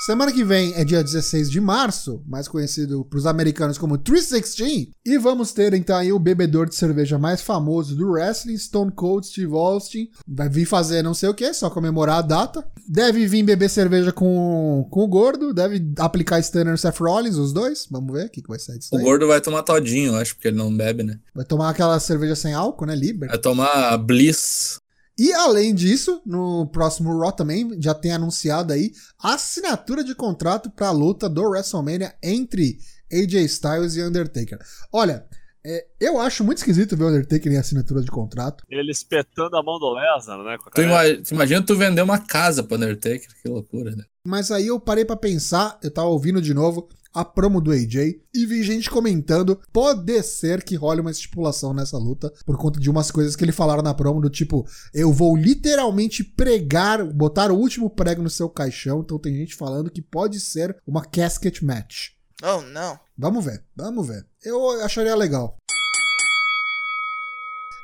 [0.02, 4.88] Semana que vem é dia 16 de março, mais conhecido pros americanos como 316.
[5.06, 9.28] E vamos ter então aí o bebedor de cerveja mais famoso do wrestling, Stone Cold
[9.28, 10.10] Steve Austin.
[10.28, 12.68] Vai vir fazer não sei o que, só comemorar a data.
[12.90, 17.54] Deve vir beber cerveja com, com o gordo, deve aplicar Stunner no Seth Rollins, os
[17.54, 17.86] dois.
[17.92, 20.48] Vamos ver o que, que vai sair disso O gordo vai tomar todinho, acho, porque
[20.48, 21.20] ele não bebe, né?
[21.36, 22.96] Vai tomar aquela cerveja sem álcool, né?
[22.96, 23.30] Liber.
[23.30, 24.81] Vai tomar Bliss.
[25.24, 28.92] E além disso, no próximo Raw também já tem anunciado aí
[29.22, 32.80] a assinatura de contrato para a luta do WrestleMania entre
[33.14, 34.58] AJ Styles e Undertaker.
[34.92, 35.24] Olha,
[35.64, 38.64] é, eu acho muito esquisito ver o Undertaker em assinatura de contrato.
[38.68, 40.58] Ele espetando a mão do Lesnar, né?
[40.58, 41.08] Tu, caneca.
[41.14, 44.04] ima- tu imagina tu vender uma casa pro Undertaker, que loucura, né?
[44.26, 48.22] Mas aí eu parei pra pensar, eu tava ouvindo de novo a promo do AJ
[48.34, 52.90] e vi gente comentando, pode ser que role uma estipulação nessa luta por conta de
[52.90, 57.58] umas coisas que ele falaram na promo do tipo, eu vou literalmente pregar, botar o
[57.58, 62.10] último prego no seu caixão, então tem gente falando que pode ser uma casket match.
[62.44, 63.00] Oh, não.
[63.18, 64.26] Vamos ver, vamos ver.
[64.44, 65.58] Eu acharia legal.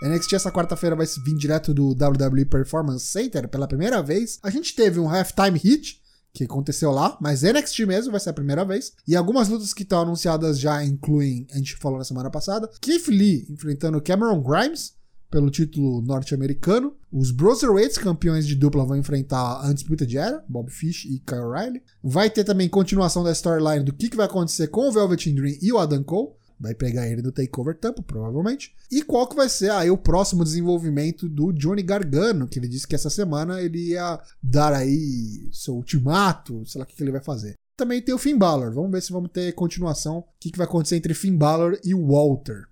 [0.02, 4.40] NXT essa quarta-feira vai vir direto do WWE Performance Center pela primeira vez.
[4.44, 6.00] A gente teve um halftime hit
[6.38, 8.94] que aconteceu lá, mas NXT mesmo vai ser a primeira vez.
[9.08, 13.08] E algumas lutas que estão anunciadas já incluem, a gente falou na semana passada, Keith
[13.08, 14.98] Lee enfrentando Cameron Grimes
[15.30, 16.96] pelo título norte-americano.
[17.12, 21.82] Os Broserweights, campeões de dupla, vão enfrentar a Undisputed Era, Bob Fish e Kyle O'Reilly.
[22.04, 25.58] Vai ter também continuação da storyline do que, que vai acontecer com o Velvet Dream
[25.62, 26.30] e o Adam Cole.
[26.60, 28.74] Vai pegar ele no Takeover Tampa, provavelmente.
[28.92, 32.88] E qual que vai ser aí o próximo desenvolvimento do Johnny Gargano, que ele disse
[32.88, 37.12] que essa semana ele ia dar aí seu ultimato, sei lá o que, que ele
[37.12, 37.54] vai fazer.
[37.78, 40.18] Também tem o Finn Balor, vamos ver se vamos ter continuação.
[40.20, 42.64] O que, que vai acontecer entre Finn Balor e Walter.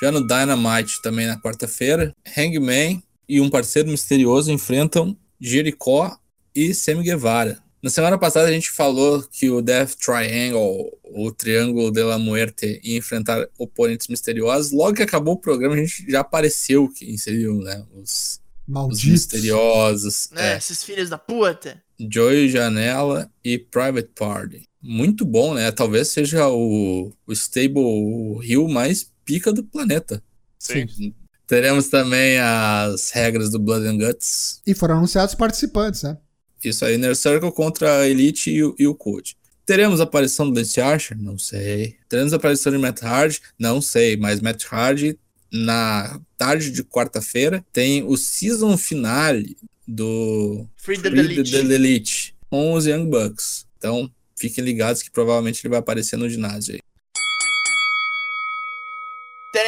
[0.00, 6.18] Já no Dynamite, também na quarta-feira, Hangman e um parceiro misterioso enfrentam Jericho
[6.54, 7.62] e Sammy Guevara.
[7.82, 12.78] Na semana passada a gente falou que o Death Triangle, o Triângulo de la Muerte,
[12.84, 14.70] ia enfrentar oponentes misteriosos.
[14.70, 19.04] Logo que acabou o programa, a gente já apareceu que inseriu né, os, os Malditos.
[19.04, 20.28] misteriosos.
[20.32, 20.54] Né?
[20.54, 21.82] É, Esses filhos da puta.
[21.98, 24.68] Joey Janela e Private Party.
[24.82, 25.70] Muito bom, né?
[25.72, 30.22] Talvez seja o, o stable Rio mais pica do planeta.
[30.58, 31.14] Sim.
[31.46, 34.60] Teremos também as regras do Blood and Guts.
[34.66, 36.16] E foram anunciados participantes, né?
[36.62, 39.36] Isso aí, Inner Circle contra a Elite e o, e o Code.
[39.64, 41.16] Teremos a aparição do Lance Archer?
[41.16, 41.96] Não sei.
[42.08, 43.40] Teremos a aparição de Matt Hardy?
[43.58, 45.18] Não sei, mas Matt Hardy
[45.52, 49.56] na tarde de quarta-feira tem o season finale
[49.86, 51.50] do Free the Free Delete.
[51.52, 53.66] the Elite com os Young Bucks.
[53.78, 56.80] Então, fiquem ligados que provavelmente ele vai aparecer no ginásio aí.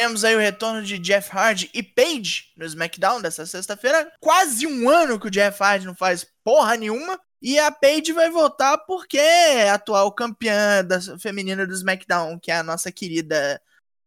[0.03, 4.11] Teremos aí o retorno de Jeff Hardy e Paige no SmackDown dessa sexta-feira.
[4.19, 7.17] Quase um ano que o Jeff Hardy não faz porra nenhuma.
[7.41, 12.51] E a Paige vai voltar porque é a atual campeã da, feminina do SmackDown, que
[12.51, 13.61] é a nossa querida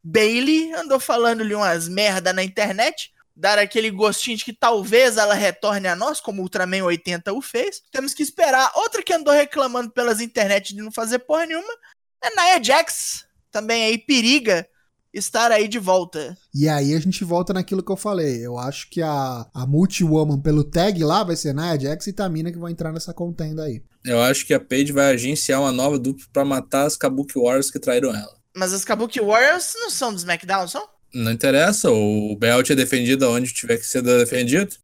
[0.05, 3.11] Bailey, andou falando-lhe umas merda na internet.
[3.35, 7.41] Dar aquele gostinho de que talvez ela retorne a nós, como o Ultraman 80 o
[7.41, 7.83] fez.
[7.91, 8.71] Temos que esperar.
[8.75, 11.73] Outra que andou reclamando pelas internet de não fazer porra nenhuma
[12.21, 13.27] é Nia Jax.
[13.51, 14.69] Também aí periga
[15.13, 16.37] estar aí de volta.
[16.55, 18.45] E aí a gente volta naquilo que eu falei.
[18.45, 22.53] Eu acho que a, a Multi-Woman pelo tag lá vai ser Nia Jax e Tamina
[22.53, 23.83] que vão entrar nessa contenda aí.
[24.05, 27.71] Eu acho que a Paige vai agenciar uma nova dupla pra matar as Kabuki Warriors
[27.71, 28.37] que traíram ela.
[28.57, 30.87] Mas as Kabuki Warriors não são do SmackDown, são?
[31.13, 34.77] Não interessa, o belt é defendido onde tiver que ser defendido.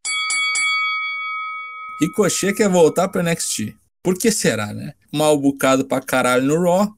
[2.00, 3.74] Ricochet quer voltar pra NXT.
[4.02, 4.94] Por que será, né?
[5.12, 6.88] Mal bucado pra caralho no Raw.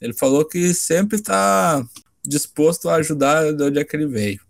[0.00, 1.84] Ele falou que sempre tá
[2.26, 4.40] disposto a ajudar de onde é que ele veio.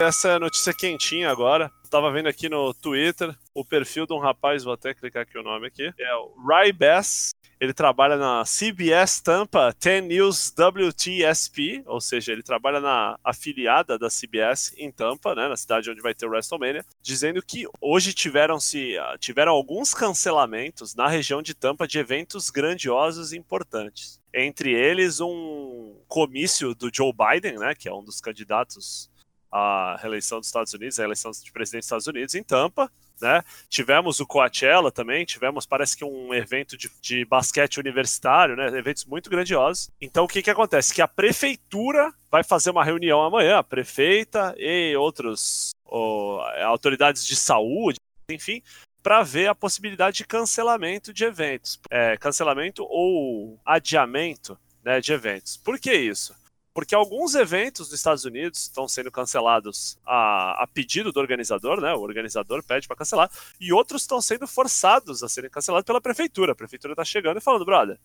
[0.00, 1.70] Essa notícia quentinha agora.
[1.90, 5.42] Tava vendo aqui no Twitter o perfil de um rapaz, vou até clicar aqui o
[5.42, 5.92] nome aqui.
[5.98, 7.32] É o Ry Bass.
[7.58, 14.08] Ele trabalha na CBS Tampa 10 News WTSP, ou seja, ele trabalha na afiliada da
[14.08, 18.94] CBS em Tampa, né, na cidade onde vai ter o WrestleMania, dizendo que hoje tiveram-se
[19.18, 24.20] tiveram alguns cancelamentos na região de Tampa de eventos grandiosos e importantes.
[24.32, 29.09] Entre eles um comício do Joe Biden, né, que é um dos candidatos
[29.50, 32.90] à reeleição dos Estados Unidos, a eleição de presidente dos Estados Unidos em Tampa,
[33.20, 33.42] né?
[33.68, 38.66] Tivemos o Coachella também, tivemos, parece que um evento de, de basquete universitário, né?
[38.76, 39.90] Eventos muito grandiosos.
[40.00, 40.94] Então, o que que acontece?
[40.94, 47.36] Que a prefeitura vai fazer uma reunião amanhã, a prefeita e outros ó, autoridades de
[47.36, 47.98] saúde,
[48.30, 48.62] enfim,
[49.02, 55.56] para ver a possibilidade de cancelamento de eventos, é, cancelamento ou adiamento né, de eventos.
[55.56, 56.34] Por que isso?
[56.80, 61.92] Porque alguns eventos nos Estados Unidos estão sendo cancelados a, a pedido do organizador, né?
[61.92, 66.52] O organizador pede para cancelar, e outros estão sendo forçados a serem cancelados pela prefeitura.
[66.52, 67.98] A prefeitura tá chegando e falando, brother,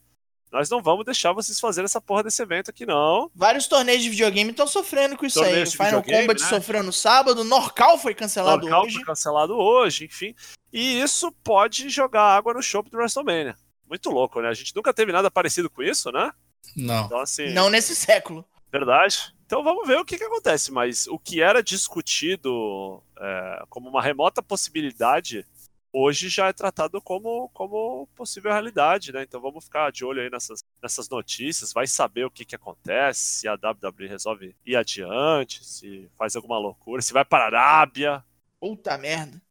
[0.51, 3.31] nós não vamos deixar vocês fazerem essa porra desse evento aqui, não.
[3.33, 5.85] Vários torneios de videogame estão sofrendo com isso Torneios aí.
[5.85, 6.49] O Final Combat né?
[6.49, 8.95] sofreu no sábado, Norcal foi cancelado Norcal hoje.
[8.95, 10.35] foi cancelado hoje, enfim.
[10.73, 13.55] E isso pode jogar água no chope do WrestleMania.
[13.87, 14.49] Muito louco, né?
[14.49, 16.29] A gente nunca teve nada parecido com isso, né?
[16.75, 17.05] Não.
[17.05, 17.53] Então, assim.
[17.53, 18.45] Não nesse século.
[18.77, 19.33] Verdade.
[19.45, 20.69] Então vamos ver o que, que acontece.
[20.69, 25.45] Mas o que era discutido é, como uma remota possibilidade,
[25.93, 29.23] hoje já é tratado como, como possível realidade, né?
[29.23, 33.21] Então vamos ficar de olho aí nessas, nessas notícias, vai saber o que, que acontece,
[33.21, 38.25] se a WWE resolve ir adiante, se faz alguma loucura, se vai para a Arábia,
[38.59, 39.41] Puta merda.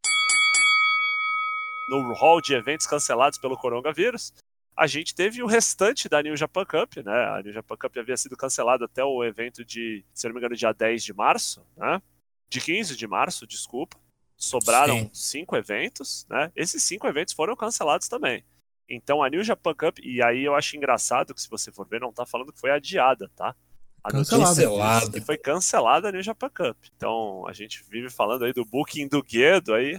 [1.89, 4.35] no hall de eventos cancelados pelo coronavírus.
[4.77, 7.13] A gente teve o restante da New Japan Cup, né?
[7.13, 10.57] A New Japan Cup havia sido cancelada até o evento de, se não me engano,
[10.57, 12.03] dia 10 de março, né?
[12.49, 13.97] De 15 de março, desculpa.
[14.37, 15.11] Sobraram Sim.
[15.13, 16.51] cinco eventos, né?
[16.57, 18.45] Esses cinco eventos foram cancelados também.
[18.89, 22.01] Então a New Japan Cup, e aí eu acho engraçado que se você for ver,
[22.01, 23.55] não tá falando que foi adiada, tá?
[24.03, 25.23] A Cancelada.
[25.23, 26.77] foi cancelada a New Japan Cup.
[26.95, 29.99] Então a gente vive falando aí do booking do Guedo aí.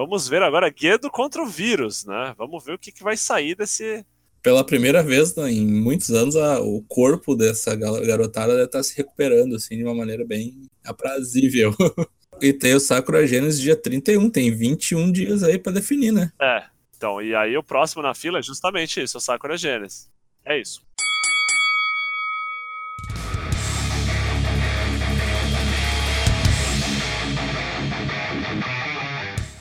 [0.00, 2.34] Vamos ver agora Guedo contra o vírus, né?
[2.38, 4.02] Vamos ver o que, que vai sair desse.
[4.42, 8.96] Pela primeira vez né, em muitos anos, a- o corpo dessa garotada deve estar se
[8.96, 11.74] recuperando, assim, de uma maneira bem aprazível.
[12.40, 16.32] e tem o Sakura Genesis dia 31, tem 21 dias aí pra definir, né?
[16.40, 16.62] É.
[16.96, 20.08] Então, e aí o próximo na fila é justamente isso, o Sakura Genesis.
[20.46, 20.80] É isso.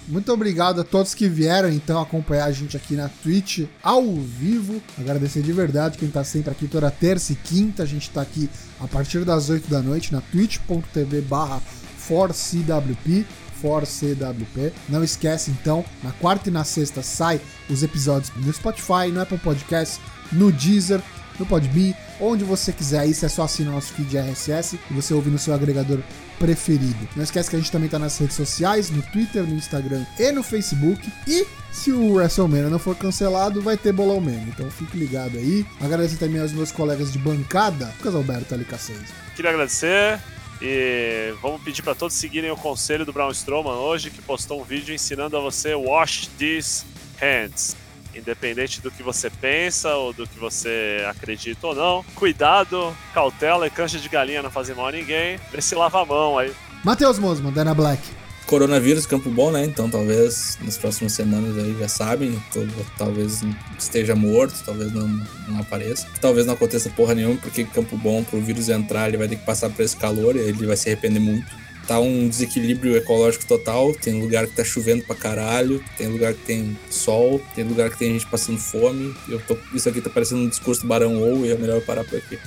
[0.10, 4.82] Muito obrigado a todos que vieram então acompanhar a gente aqui na Twitch ao vivo.
[4.98, 7.84] Agradecer de verdade quem tá sempre aqui toda terça e quinta.
[7.84, 8.50] A gente tá aqui
[8.80, 11.62] a partir das 8 da noite na twitch.tv barra
[12.08, 13.24] 4CWP.
[13.62, 14.72] 4CWP.
[14.88, 19.38] Não esquece então, na quarta e na sexta sai os episódios no Spotify, no Apple
[19.38, 20.00] Podcast,
[20.32, 21.02] no Deezer,
[21.40, 25.14] no Podbean, onde você quiser aí, você só assina o nosso feed RSS e você
[25.14, 26.00] ouve no seu agregador
[26.38, 27.08] preferido.
[27.16, 30.32] Não esquece que a gente também tá nas redes sociais, no Twitter, no Instagram e
[30.32, 31.12] no Facebook.
[31.28, 34.48] E se o WrestleMania não for cancelado, vai ter bolão mesmo.
[34.48, 35.66] Então fique ligado aí.
[35.82, 38.96] Agradecer também aos meus colegas de bancada, Lucas Alberto LK6.
[39.36, 40.20] Queria agradecer
[40.62, 44.64] e vamos pedir para todos seguirem o conselho do Braun Strowman hoje, que postou um
[44.64, 46.84] vídeo ensinando a você wash these
[47.20, 47.76] hands.
[48.20, 52.06] Independente do que você pensa ou do que você acredita ou não.
[52.16, 55.40] Cuidado, cautela e cancha de galinha não fazem mal a ninguém.
[55.52, 56.52] Vê se lava a mão aí.
[56.84, 58.02] Matheus Mosman, Dana Black.
[58.46, 59.64] Coronavírus, campo bom, né?
[59.64, 63.44] Então talvez nas próximas semanas aí já sabem, todo- talvez
[63.78, 65.08] esteja morto, talvez não,
[65.48, 66.08] não apareça.
[66.20, 69.46] Talvez não aconteça porra nenhuma, porque campo bom pro vírus entrar, ele vai ter que
[69.46, 71.46] passar por esse calor e ele vai se arrepender muito.
[71.90, 76.42] Tá um desequilíbrio ecológico total, tem lugar que tá chovendo pra caralho, tem lugar que
[76.46, 79.16] tem sol, tem lugar que tem gente passando fome.
[79.28, 81.82] Eu tô, isso aqui tá parecendo um discurso do Barão ou e é melhor eu
[81.82, 82.38] parar por aqui.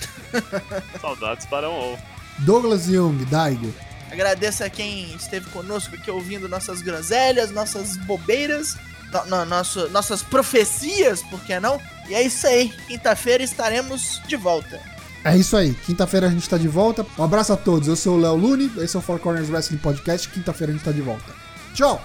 [1.01, 1.99] Saudades Barão ou.
[2.39, 3.75] Douglas Young, Daigo.
[4.13, 8.77] Agradeço a quem esteve conosco aqui ouvindo nossas groselhas, nossas bobeiras,
[9.13, 11.81] no- no- nosso- nossas profecias, por que não?
[12.09, 12.69] E é isso aí.
[12.87, 14.81] Quinta-feira estaremos de volta.
[15.25, 15.73] É isso aí.
[15.87, 17.07] Quinta-feira a gente tá de volta.
[17.19, 17.89] Um abraço a todos.
[17.89, 18.71] Eu sou o Léo Lune.
[18.79, 20.29] Esse é o Four Corners Wrestling Podcast.
[20.29, 21.33] Quinta-feira a gente tá de volta.
[21.75, 22.03] Tchau!